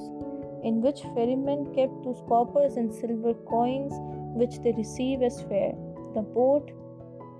in 0.64 0.80
which 0.82 1.02
ferrymen 1.14 1.72
kept 1.74 2.02
those 2.02 2.22
coppers 2.28 2.76
and 2.76 2.92
silver 2.92 3.34
coins 3.34 3.92
which 4.34 4.58
they 4.60 4.72
receive 4.72 5.22
as 5.22 5.40
fare. 5.42 5.74
The 6.14 6.22
boat 6.22 6.70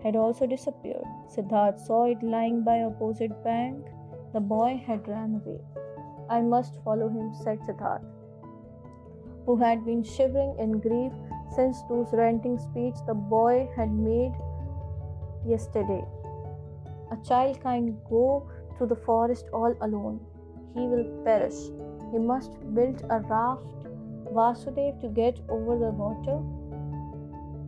had 0.03 0.17
also 0.17 0.47
disappeared. 0.47 1.05
Siddharth 1.35 1.81
saw 1.81 2.05
it 2.05 2.23
lying 2.23 2.62
by 2.62 2.83
opposite 2.83 3.43
bank. 3.45 3.85
The 4.33 4.41
boy 4.41 4.83
had 4.87 5.07
run 5.07 5.43
away. 5.45 5.61
I 6.31 6.41
must 6.41 6.79
follow 6.85 7.09
him, 7.09 7.35
said 7.35 7.61
Siddharth, 7.61 8.05
who 9.45 9.57
had 9.57 9.85
been 9.85 10.03
shivering 10.03 10.55
in 10.59 10.79
grief 10.79 11.12
since 11.55 11.83
those 11.89 12.15
ranting 12.15 12.59
speech 12.59 12.95
the 13.07 13.15
boy 13.15 13.69
had 13.77 13.93
made 13.93 14.33
yesterday. 15.47 16.03
A 17.11 17.17
child 17.29 17.61
can't 17.62 18.03
go 18.09 18.49
through 18.77 18.87
the 18.87 18.97
forest 18.97 19.51
all 19.53 19.77
alone. 19.83 20.19
He 20.75 20.81
will 20.81 21.05
perish. 21.25 21.61
He 22.11 22.19
must 22.19 22.59
build 22.75 23.05
a 23.11 23.21
raft, 23.21 23.87
Vasudev, 24.33 25.01
to 25.03 25.09
get 25.09 25.41
over 25.51 25.79
the 25.79 25.91
water. 25.91 26.39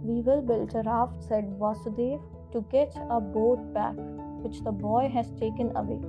We 0.03 0.23
will 0.23 0.41
build 0.41 0.75
a 0.75 0.83
raft, 0.83 1.23
said 1.23 1.59
Vasudev, 1.59 2.23
to 2.53 2.65
get 2.71 2.97
our 3.11 3.21
boat 3.21 3.75
back, 3.75 3.97
which 4.43 4.63
the 4.63 4.73
boy 4.73 5.11
has 5.13 5.31
taken 5.33 5.77
away. 5.77 6.01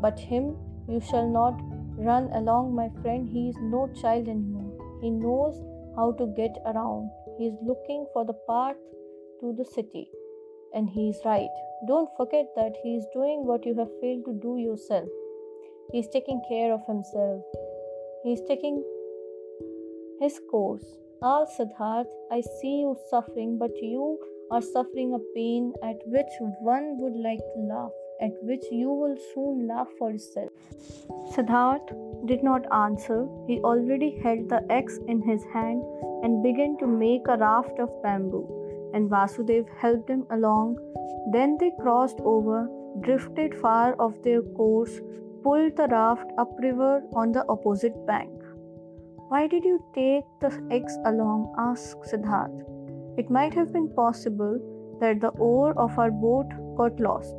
But 0.00 0.18
him 0.18 0.56
you 0.88 1.00
shall 1.00 1.28
not 1.28 1.60
run 1.98 2.30
along, 2.32 2.74
my 2.74 2.88
friend. 3.02 3.28
He 3.28 3.48
is 3.48 3.56
no 3.60 3.88
child 4.00 4.28
anymore. 4.28 4.72
He 5.02 5.10
knows 5.10 5.62
how 5.96 6.12
to 6.12 6.26
get 6.36 6.56
around. 6.66 7.10
He 7.38 7.46
is 7.46 7.54
looking 7.62 8.06
for 8.12 8.24
the 8.24 8.38
path 8.48 8.76
to 9.40 9.54
the 9.56 9.64
city. 9.64 10.08
And 10.74 10.88
he 10.88 11.08
is 11.10 11.20
right. 11.24 11.48
Don't 11.86 12.08
forget 12.16 12.46
that 12.56 12.76
he 12.82 12.96
is 12.96 13.06
doing 13.12 13.46
what 13.46 13.64
you 13.64 13.74
have 13.78 13.90
failed 14.00 14.24
to 14.26 14.38
do 14.42 14.58
yourself. 14.58 15.08
He 15.92 16.00
is 16.00 16.08
taking 16.08 16.40
care 16.48 16.72
of 16.72 16.86
himself. 16.86 17.42
He 18.24 18.32
is 18.32 18.40
taking 18.48 18.82
his 20.20 20.40
course. 20.50 20.84
Ah, 21.22 21.44
Siddharth, 21.44 22.08
I 22.30 22.40
see 22.40 22.80
you 22.80 22.96
suffering, 23.10 23.58
but 23.58 23.70
you 23.80 24.18
are 24.50 24.62
suffering 24.62 25.14
a 25.14 25.18
pain 25.34 25.72
at 25.82 25.96
which 26.06 26.32
one 26.60 26.98
would 26.98 27.14
like 27.14 27.40
to 27.54 27.60
laugh, 27.60 27.92
at 28.20 28.32
which 28.42 28.64
you 28.70 28.90
will 28.90 29.16
soon 29.34 29.66
laugh 29.66 29.88
for 29.98 30.10
yourself. 30.10 30.52
Siddharth 31.34 31.92
did 32.26 32.42
not 32.42 32.70
answer. 32.72 33.26
He 33.46 33.60
already 33.60 34.18
held 34.22 34.48
the 34.48 34.60
axe 34.70 34.98
in 35.08 35.22
his 35.22 35.44
hand 35.52 35.82
and 36.22 36.42
began 36.42 36.76
to 36.78 36.86
make 36.86 37.28
a 37.28 37.36
raft 37.36 37.78
of 37.78 37.90
bamboo, 38.02 38.44
and 38.94 39.10
Vasudev 39.10 39.68
helped 39.78 40.08
him 40.08 40.26
along. 40.30 40.78
Then 41.32 41.56
they 41.58 41.72
crossed 41.80 42.20
over, 42.20 42.68
drifted 43.00 43.54
far 43.60 43.94
off 43.98 44.22
their 44.22 44.42
course, 44.42 45.00
pulled 45.42 45.76
the 45.76 45.88
raft 45.88 46.30
upriver 46.38 47.02
on 47.14 47.32
the 47.32 47.44
opposite 47.48 48.06
bank. 48.06 48.30
Why 49.28 49.46
did 49.46 49.64
you 49.64 49.82
take 49.94 50.24
the 50.40 50.52
axe 50.70 50.96
along? 51.04 51.52
asked 51.58 52.02
Siddharth. 52.12 52.64
It 53.18 53.30
might 53.30 53.54
have 53.54 53.72
been 53.72 53.88
possible 53.88 54.58
that 55.00 55.20
the 55.20 55.34
oar 55.38 55.72
of 55.78 55.98
our 55.98 56.10
boat 56.10 56.46
got 56.76 57.00
lost. 57.00 57.34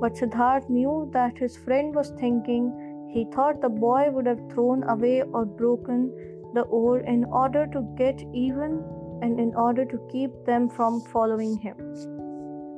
But 0.00 0.14
Siddharth 0.14 0.68
knew 0.70 1.10
that 1.12 1.36
his 1.36 1.58
friend 1.58 1.94
was 1.94 2.10
thinking 2.18 3.08
he 3.12 3.24
thought 3.34 3.60
the 3.60 3.68
boy 3.68 4.10
would 4.10 4.26
have 4.26 4.50
thrown 4.50 4.82
away 4.84 5.22
or 5.22 5.44
broken 5.44 6.10
the 6.54 6.62
oar 6.62 7.00
in 7.00 7.24
order 7.24 7.66
to 7.66 7.82
get 7.96 8.22
even 8.32 8.82
and 9.20 9.38
in 9.38 9.54
order 9.54 9.84
to 9.84 10.08
keep 10.10 10.30
them 10.46 10.68
from 10.68 11.00
following 11.02 11.58
him. 11.58 11.76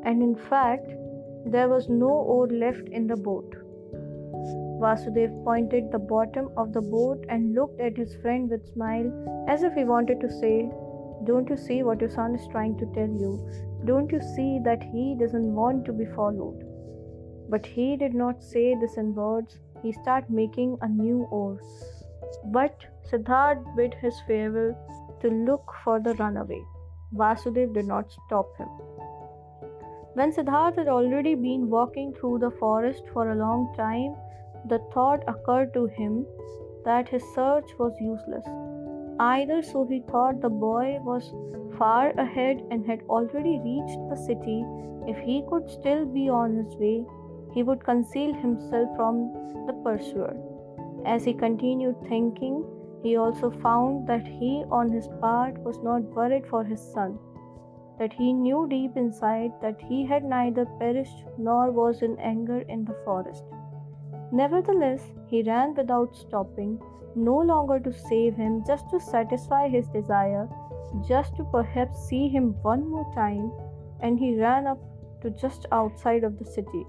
And 0.04 0.22
in 0.22 0.34
fact, 0.34 0.90
there 1.46 1.68
was 1.68 1.88
no 1.88 2.08
oar 2.08 2.48
left 2.48 2.88
in 2.88 3.06
the 3.06 3.16
boat. 3.16 3.54
Vasudev 4.80 5.44
pointed 5.44 5.92
the 5.92 5.98
bottom 5.98 6.50
of 6.56 6.72
the 6.72 6.80
boat 6.80 7.24
and 7.28 7.54
looked 7.54 7.80
at 7.80 7.96
his 7.96 8.16
friend 8.16 8.50
with 8.50 8.66
smile 8.72 9.44
as 9.48 9.62
if 9.62 9.74
he 9.74 9.84
wanted 9.84 10.20
to 10.20 10.28
say, 10.40 10.68
Don't 11.24 11.48
you 11.48 11.56
see 11.56 11.84
what 11.84 12.00
your 12.00 12.10
son 12.10 12.34
is 12.34 12.48
trying 12.48 12.76
to 12.78 12.86
tell 12.86 13.06
you? 13.06 13.48
Don't 13.84 14.10
you 14.10 14.20
see 14.34 14.58
that 14.64 14.82
he 14.82 15.14
doesn't 15.16 15.54
want 15.54 15.84
to 15.84 15.92
be 15.92 16.06
followed? 16.06 16.71
But 17.52 17.66
he 17.66 17.96
did 18.02 18.14
not 18.14 18.42
say 18.42 18.74
this 18.74 18.96
in 18.96 19.14
words, 19.14 19.58
he 19.82 19.92
started 19.92 20.30
making 20.30 20.78
a 20.80 20.88
new 20.88 21.28
oar. 21.30 21.58
But 22.46 22.86
Siddharth 23.08 23.64
bid 23.76 23.94
his 24.02 24.20
farewell 24.26 24.74
to 25.20 25.28
look 25.28 25.74
for 25.84 26.00
the 26.00 26.14
runaway. 26.14 26.62
Vasudev 27.12 27.74
did 27.74 27.86
not 27.86 28.10
stop 28.10 28.56
him. 28.56 28.68
When 30.14 30.32
Siddharth 30.32 30.76
had 30.76 30.88
already 30.88 31.34
been 31.34 31.68
walking 31.68 32.14
through 32.14 32.38
the 32.38 32.50
forest 32.52 33.02
for 33.12 33.30
a 33.30 33.40
long 33.44 33.74
time, 33.76 34.16
the 34.72 34.78
thought 34.94 35.22
occurred 35.28 35.74
to 35.74 35.86
him 35.86 36.26
that 36.86 37.08
his 37.08 37.22
search 37.34 37.78
was 37.78 37.92
useless. 38.00 38.46
Either 39.18 39.62
so 39.62 39.86
he 39.86 40.00
thought 40.10 40.40
the 40.40 40.48
boy 40.48 40.98
was 41.02 41.34
far 41.78 42.10
ahead 42.26 42.62
and 42.70 42.86
had 42.86 43.02
already 43.08 43.58
reached 43.64 44.08
the 44.08 44.16
city, 44.16 44.64
if 45.06 45.18
he 45.18 45.42
could 45.50 45.68
still 45.68 46.06
be 46.06 46.28
on 46.30 46.56
his 46.56 46.76
way, 46.76 47.04
he 47.52 47.62
would 47.62 47.84
conceal 47.84 48.32
himself 48.34 48.88
from 48.96 49.32
the 49.66 49.72
pursuer. 49.84 50.34
As 51.04 51.24
he 51.24 51.34
continued 51.34 51.96
thinking, 52.08 52.64
he 53.02 53.16
also 53.16 53.50
found 53.50 54.06
that 54.06 54.26
he, 54.26 54.64
on 54.70 54.90
his 54.90 55.08
part, 55.20 55.58
was 55.58 55.78
not 55.82 56.02
worried 56.02 56.46
for 56.46 56.64
his 56.64 56.80
son, 56.80 57.18
that 57.98 58.12
he 58.12 58.32
knew 58.32 58.66
deep 58.68 58.96
inside 58.96 59.52
that 59.60 59.80
he 59.80 60.06
had 60.06 60.24
neither 60.24 60.64
perished 60.78 61.24
nor 61.38 61.70
was 61.70 62.02
in 62.02 62.18
anger 62.18 62.60
in 62.68 62.84
the 62.84 62.96
forest. 63.04 63.44
Nevertheless, 64.30 65.02
he 65.26 65.42
ran 65.42 65.74
without 65.74 66.16
stopping, 66.16 66.80
no 67.14 67.38
longer 67.38 67.78
to 67.80 67.92
save 67.92 68.34
him, 68.36 68.64
just 68.66 68.88
to 68.90 69.00
satisfy 69.00 69.68
his 69.68 69.88
desire, 69.88 70.48
just 71.06 71.36
to 71.36 71.44
perhaps 71.44 72.08
see 72.08 72.28
him 72.28 72.54
one 72.62 72.88
more 72.88 73.12
time, 73.14 73.52
and 74.00 74.18
he 74.18 74.40
ran 74.40 74.66
up 74.66 74.78
to 75.20 75.30
just 75.30 75.66
outside 75.72 76.24
of 76.24 76.38
the 76.38 76.44
city. 76.44 76.86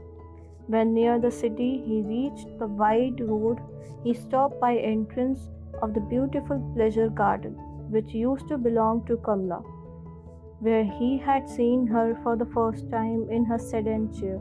When 0.67 0.93
near 0.93 1.19
the 1.19 1.31
city, 1.31 1.83
he 1.85 2.01
reached 2.01 2.57
the 2.57 2.67
wide 2.67 3.19
road. 3.19 3.59
He 4.03 4.13
stopped 4.13 4.59
by 4.61 4.77
entrance 4.77 5.49
of 5.81 5.93
the 5.93 5.99
beautiful 5.99 6.59
pleasure 6.75 7.09
garden, 7.09 7.53
which 7.89 8.13
used 8.13 8.47
to 8.47 8.57
belong 8.57 9.05
to 9.07 9.17
Kamla, 9.17 9.63
where 10.59 10.83
he 10.83 11.17
had 11.17 11.49
seen 11.49 11.85
her 11.87 12.17
for 12.23 12.35
the 12.37 12.45
first 12.45 12.89
time 12.89 13.29
in 13.29 13.43
her 13.45 13.59
sedan 13.59 14.11
chair. 14.13 14.39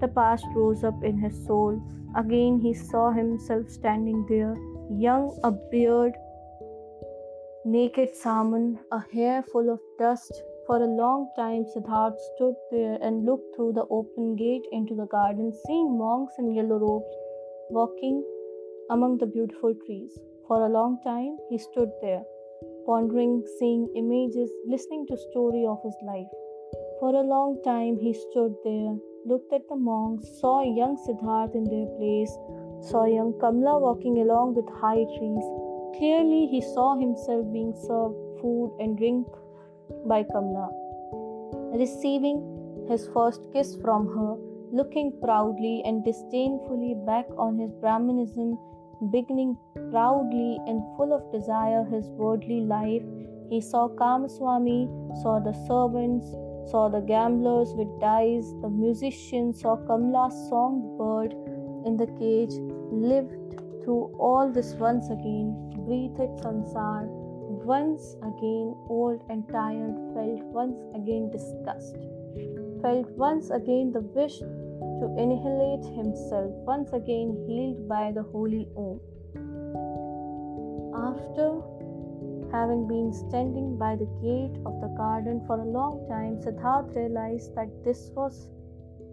The 0.00 0.08
past 0.08 0.46
rose 0.54 0.84
up 0.84 1.02
in 1.02 1.18
his 1.18 1.44
soul. 1.46 1.82
Again, 2.16 2.60
he 2.60 2.72
saw 2.72 3.10
himself 3.10 3.68
standing 3.68 4.24
there, 4.26 4.54
young, 4.90 5.38
a 5.42 5.50
beard, 5.50 6.14
naked 7.64 8.14
Saman, 8.14 8.78
a 8.92 9.02
hair 9.12 9.42
full 9.42 9.70
of 9.70 9.80
dust, 9.98 10.42
for 10.66 10.82
a 10.82 10.86
long 10.86 11.30
time, 11.36 11.64
Siddharth 11.64 12.18
stood 12.34 12.54
there 12.70 12.98
and 13.00 13.24
looked 13.24 13.54
through 13.54 13.72
the 13.74 13.86
open 13.88 14.34
gate 14.36 14.66
into 14.72 14.94
the 14.94 15.06
garden, 15.06 15.52
seeing 15.64 15.96
monks 15.96 16.34
in 16.38 16.54
yellow 16.54 16.78
robes 16.78 17.14
walking 17.70 18.24
among 18.90 19.18
the 19.18 19.26
beautiful 19.26 19.74
trees. 19.86 20.18
For 20.48 20.66
a 20.66 20.68
long 20.68 20.98
time, 21.04 21.36
he 21.50 21.58
stood 21.58 21.90
there, 22.02 22.22
pondering, 22.84 23.44
seeing 23.58 23.88
images, 23.96 24.50
listening 24.66 25.06
to 25.08 25.16
story 25.30 25.64
of 25.66 25.78
his 25.84 25.96
life. 26.04 26.26
For 27.00 27.14
a 27.14 27.22
long 27.22 27.62
time, 27.62 27.96
he 27.98 28.12
stood 28.12 28.54
there, 28.64 28.96
looked 29.24 29.52
at 29.52 29.68
the 29.68 29.76
monks, 29.76 30.28
saw 30.40 30.62
young 30.62 30.96
Siddharth 31.06 31.54
in 31.54 31.64
their 31.64 31.86
place, 31.98 32.32
saw 32.90 33.04
young 33.04 33.32
Kamla 33.34 33.80
walking 33.80 34.18
along 34.18 34.54
with 34.54 34.68
high 34.80 35.04
trees. 35.16 35.46
Clearly, 35.98 36.46
he 36.46 36.60
saw 36.60 36.98
himself 36.98 37.46
being 37.52 37.74
served 37.74 38.16
food 38.40 38.76
and 38.80 38.96
drink 38.98 39.26
by 40.08 40.22
Kamla. 40.22 40.68
Receiving 41.78 42.38
his 42.88 43.08
first 43.12 43.40
kiss 43.52 43.76
from 43.82 44.06
her, 44.06 44.36
looking 44.72 45.12
proudly 45.22 45.82
and 45.84 46.04
disdainfully 46.04 46.94
back 47.06 47.26
on 47.36 47.58
his 47.58 47.72
Brahmanism, 47.80 48.58
beginning 49.10 49.56
proudly 49.90 50.58
and 50.66 50.82
full 50.96 51.12
of 51.12 51.30
desire 51.32 51.84
his 51.84 52.06
worldly 52.10 52.60
life, 52.60 53.02
he 53.50 53.60
saw 53.60 53.88
Kamaswami, 53.88 54.88
saw 55.22 55.38
the 55.38 55.52
servants, 55.66 56.26
saw 56.70 56.88
the 56.88 57.00
gamblers 57.00 57.74
with 57.74 57.88
dice, 58.00 58.52
the 58.62 58.70
musicians, 58.70 59.60
saw 59.60 59.76
Kamla's 59.76 60.48
songbird 60.48 61.32
in 61.84 61.96
the 61.96 62.08
cage, 62.18 62.54
lived 62.90 63.60
through 63.84 64.14
all 64.18 64.50
this 64.50 64.74
once 64.74 65.10
again, 65.10 65.54
breathed 65.86 66.18
sansar 66.42 67.25
once 67.66 68.14
again 68.22 68.74
old 68.88 69.20
and 69.28 69.48
tired, 69.48 69.94
felt 70.14 70.42
once 70.56 70.80
again 70.94 71.28
disgust. 71.30 71.96
felt 72.82 73.08
once 73.22 73.50
again 73.50 73.90
the 73.94 74.02
wish 74.16 74.38
to 74.38 75.06
annihilate 75.22 75.86
himself, 75.96 76.52
once 76.72 76.92
again 76.92 77.32
healed 77.46 77.88
by 77.88 78.12
the 78.12 78.22
holy 78.34 78.68
Om. 78.76 79.00
After 81.08 81.48
having 82.52 82.86
been 82.86 83.12
standing 83.12 83.76
by 83.76 83.96
the 83.96 84.10
gate 84.22 84.56
of 84.64 84.80
the 84.80 84.92
garden 84.96 85.42
for 85.46 85.58
a 85.60 85.70
long 85.78 86.06
time, 86.08 86.40
Siddharth 86.40 86.94
realized 86.94 87.54
that 87.56 87.84
this 87.84 88.10
was 88.14 88.48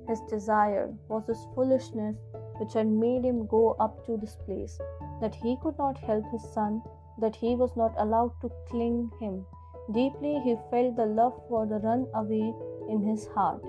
his 0.08 0.22
desire, 0.30 0.94
was 1.08 1.26
his 1.28 1.44
foolishness 1.56 2.18
which 2.60 2.74
had 2.74 2.88
made 2.88 3.24
him 3.26 3.48
go 3.48 3.76
up 3.80 4.06
to 4.06 4.18
this 4.18 4.36
place, 4.46 4.80
that 5.22 5.34
he 5.34 5.58
could 5.64 5.78
not 5.78 5.98
help 5.98 6.24
his 6.32 6.46
son, 6.54 6.84
that 7.20 7.36
he 7.36 7.56
was 7.56 7.76
not 7.76 7.94
allowed 7.98 8.32
to 8.42 8.50
cling 8.70 9.12
him. 9.20 9.46
Deeply 9.92 10.40
he 10.44 10.56
felt 10.72 10.96
the 10.96 11.06
love 11.06 11.34
for 11.48 11.66
the 11.66 11.80
run 11.80 12.08
away 12.16 12.54
in 12.90 13.02
his 13.02 13.28
heart, 13.28 13.62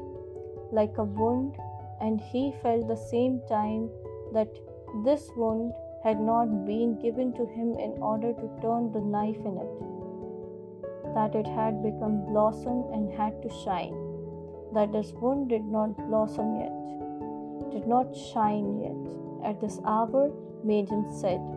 like 0.72 0.96
a 0.98 1.04
wound, 1.04 1.56
and 2.00 2.20
he 2.20 2.52
felt 2.62 2.86
the 2.88 2.96
same 2.96 3.40
time 3.48 3.88
that 4.32 4.48
this 5.04 5.30
wound 5.36 5.72
had 6.02 6.20
not 6.20 6.66
been 6.66 6.98
given 7.00 7.32
to 7.32 7.46
him 7.46 7.76
in 7.78 7.92
order 8.00 8.32
to 8.32 8.60
turn 8.60 8.92
the 8.92 9.00
knife 9.00 9.42
in 9.44 9.56
it, 9.56 11.14
that 11.14 11.34
it 11.34 11.46
had 11.46 11.82
become 11.82 12.26
blossom 12.26 12.84
and 12.92 13.12
had 13.12 13.42
to 13.42 13.48
shine, 13.64 13.94
that 14.72 14.92
this 14.92 15.12
wound 15.12 15.48
did 15.48 15.64
not 15.64 15.96
blossom 16.08 16.56
yet, 16.60 17.72
did 17.72 17.86
not 17.86 18.14
shine 18.14 18.80
yet, 18.80 19.50
at 19.50 19.60
this 19.60 19.80
hour 19.84 20.30
made 20.62 20.88
him 20.88 21.04
sad. 21.10 21.53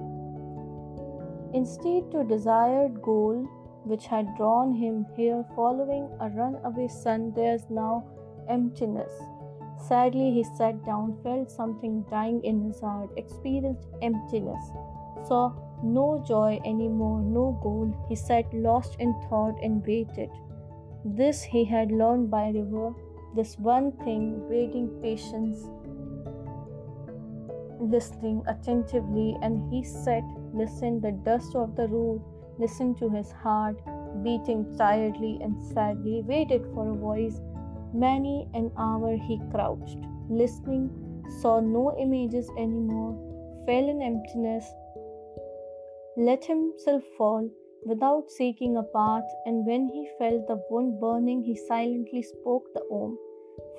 Instead, 1.53 2.11
to 2.11 2.23
desired 2.23 3.01
goal 3.01 3.47
which 3.85 4.07
had 4.07 4.35
drawn 4.35 4.73
him 4.73 5.05
here 5.15 5.45
following 5.55 6.09
a 6.19 6.29
runaway 6.29 6.87
son, 6.87 7.31
there 7.35 7.55
is 7.55 7.65
now 7.69 8.03
emptiness. 8.49 9.11
Sadly, 9.87 10.31
he 10.31 10.43
sat 10.43 10.83
down, 10.85 11.17
felt 11.23 11.49
something 11.49 12.03
dying 12.09 12.43
in 12.43 12.61
his 12.65 12.81
heart, 12.81 13.09
experienced 13.15 13.87
emptiness, 14.01 14.71
saw 15.25 15.53
no 15.83 16.23
joy 16.27 16.59
anymore, 16.65 17.21
no 17.21 17.57
goal. 17.61 17.93
He 18.09 18.15
sat 18.15 18.51
lost 18.53 18.95
in 18.99 19.13
thought 19.29 19.55
and 19.61 19.85
waited. 19.85 20.29
This 21.05 21.43
he 21.43 21.63
had 21.63 21.91
learned 21.91 22.29
by 22.29 22.49
river, 22.49 22.93
this 23.35 23.57
one 23.57 23.91
thing, 24.03 24.49
waiting 24.49 24.89
patience, 25.01 25.69
listening 27.79 28.41
attentively, 28.47 29.37
and 29.41 29.71
he 29.71 29.83
sat, 29.83 30.23
listened 30.57 31.01
the 31.01 31.11
dust 31.11 31.55
of 31.55 31.75
the 31.75 31.87
road, 31.87 32.21
listened 32.59 32.97
to 32.97 33.09
his 33.09 33.31
heart 33.31 33.77
beating 34.23 34.75
tiredly 34.77 35.37
and 35.41 35.61
sadly, 35.73 36.23
waited 36.25 36.65
for 36.73 36.89
a 36.89 36.95
voice. 36.95 37.39
Many 37.93 38.47
an 38.53 38.71
hour 38.77 39.15
he 39.15 39.39
crouched, 39.51 39.99
listening, 40.29 40.89
saw 41.41 41.59
no 41.59 41.95
images 41.97 42.49
anymore, 42.57 43.13
fell 43.65 43.89
in 43.89 44.01
emptiness, 44.01 44.65
let 46.17 46.43
himself 46.43 47.03
fall 47.17 47.49
without 47.85 48.29
seeking 48.29 48.75
a 48.75 48.83
path, 48.83 49.23
and 49.45 49.65
when 49.65 49.87
he 49.87 50.09
felt 50.17 50.47
the 50.47 50.61
wound 50.69 50.99
burning, 50.99 51.43
he 51.43 51.55
silently 51.55 52.21
spoke 52.21 52.65
the 52.73 52.83
Om, 52.91 53.17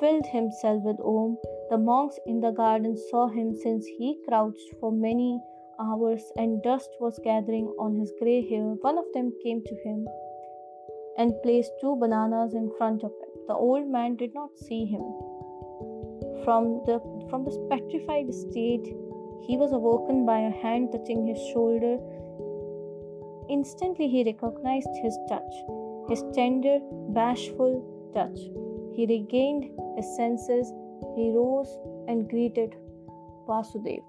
filled 0.00 0.26
himself 0.26 0.82
with 0.84 1.00
Om. 1.00 1.36
The 1.70 1.78
monks 1.78 2.18
in 2.26 2.40
the 2.40 2.52
garden 2.52 2.96
saw 3.10 3.28
him 3.28 3.54
since 3.54 3.84
he 3.86 4.22
crouched 4.26 4.74
for 4.80 4.92
many 4.92 5.40
hours 5.80 6.22
and 6.36 6.62
dust 6.62 6.90
was 7.00 7.20
gathering 7.24 7.66
on 7.78 7.98
his 7.98 8.12
grey 8.20 8.48
hair. 8.48 8.74
One 8.80 8.98
of 8.98 9.04
them 9.14 9.32
came 9.42 9.62
to 9.64 9.74
him 9.84 10.06
and 11.16 11.42
placed 11.42 11.72
two 11.80 11.96
bananas 11.96 12.54
in 12.54 12.70
front 12.78 13.02
of 13.02 13.10
him. 13.10 13.28
The 13.48 13.54
old 13.54 13.88
man 13.88 14.16
did 14.16 14.34
not 14.34 14.58
see 14.58 14.84
him. 14.84 15.02
From 16.44 16.82
the 16.86 17.00
from 17.30 17.44
this 17.44 17.58
petrified 17.70 18.32
state, 18.32 18.86
he 19.46 19.56
was 19.56 19.72
awoken 19.72 20.24
by 20.26 20.40
a 20.40 20.50
hand 20.50 20.90
touching 20.92 21.26
his 21.26 21.38
shoulder. 21.52 21.98
Instantly 23.48 24.08
he 24.08 24.24
recognized 24.24 24.94
his 25.02 25.18
touch, 25.28 25.54
his 26.08 26.22
tender, 26.34 26.78
bashful 27.10 27.72
touch. 28.14 28.38
He 28.94 29.06
regained 29.06 29.64
his 29.96 30.16
senses. 30.16 30.72
He 31.16 31.30
rose 31.30 31.72
and 32.08 32.28
greeted 32.28 32.74
Vasudev, 33.48 34.02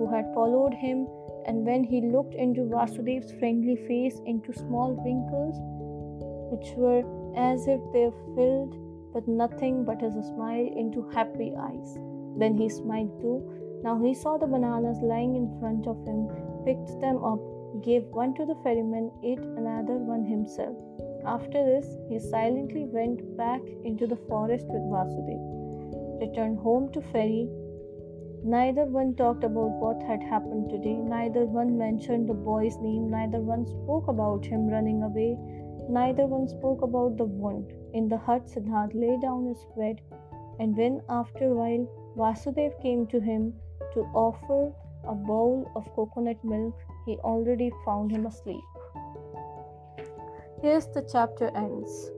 who 0.00 0.10
had 0.10 0.32
followed 0.34 0.72
him, 0.72 1.06
and 1.44 1.66
when 1.66 1.84
he 1.84 2.00
looked 2.00 2.34
into 2.34 2.62
Vasudev's 2.62 3.32
friendly 3.38 3.76
face, 3.86 4.18
into 4.24 4.52
small 4.52 4.94
wrinkles, 5.04 5.56
which 6.50 6.72
were 6.76 7.04
as 7.36 7.68
if 7.68 7.80
they 7.92 8.10
filled 8.34 8.76
with 9.14 9.28
nothing 9.28 9.84
but 9.84 10.00
his 10.00 10.14
smile 10.28 10.68
into 10.82 11.08
happy 11.10 11.52
eyes. 11.68 11.98
Then 12.38 12.56
he 12.56 12.70
smiled 12.70 13.20
too. 13.20 13.38
Now 13.84 14.00
he 14.02 14.14
saw 14.14 14.38
the 14.38 14.46
bananas 14.46 14.98
lying 15.02 15.36
in 15.36 15.60
front 15.60 15.86
of 15.86 16.02
him, 16.06 16.28
picked 16.64 16.98
them 17.00 17.22
up, 17.22 17.40
gave 17.82 18.04
one 18.06 18.34
to 18.34 18.46
the 18.46 18.56
ferryman, 18.62 19.10
ate 19.22 19.38
another 19.38 19.98
one 20.12 20.24
himself. 20.24 20.76
After 21.26 21.62
this, 21.62 21.86
he 22.08 22.18
silently 22.18 22.86
went 22.86 23.36
back 23.36 23.60
into 23.84 24.06
the 24.06 24.20
forest 24.28 24.66
with 24.68 24.90
Vasudev, 24.94 25.42
returned 26.20 26.58
home 26.58 26.90
to 26.92 27.02
ferry. 27.12 27.48
Neither 28.44 28.86
one 28.86 29.14
talked 29.14 29.44
about 29.44 29.70
what 29.80 30.02
had 30.02 30.22
happened 30.22 30.70
today, 30.70 30.96
neither 30.96 31.44
one 31.44 31.76
mentioned 31.76 32.28
the 32.28 32.34
boy's 32.34 32.76
name, 32.78 33.10
neither 33.10 33.40
one 33.40 33.66
spoke 33.66 34.08
about 34.08 34.44
him 34.44 34.68
running 34.68 35.02
away, 35.02 35.36
Neither 35.90 36.24
one 36.26 36.46
spoke 36.46 36.82
about 36.82 37.16
the 37.16 37.24
wound. 37.24 37.72
In 37.94 38.08
the 38.08 38.16
hut, 38.16 38.46
Siddharth 38.46 38.94
lay 38.94 39.18
down 39.20 39.46
his 39.46 39.66
bed, 39.76 40.00
and 40.60 40.76
when 40.76 41.02
after 41.08 41.46
a 41.46 41.54
while 41.54 41.86
Vasudev 42.16 42.80
came 42.80 43.08
to 43.08 43.20
him 43.20 43.54
to 43.94 44.02
offer 44.14 44.72
a 45.04 45.14
bowl 45.14 45.68
of 45.74 45.92
coconut 45.96 46.44
milk, 46.44 46.78
he 47.06 47.16
already 47.18 47.72
found 47.84 48.12
him 48.12 48.26
asleep. 48.26 48.62
Here's 50.62 50.86
the 50.86 51.02
chapter 51.10 51.50
ends. 51.56 52.12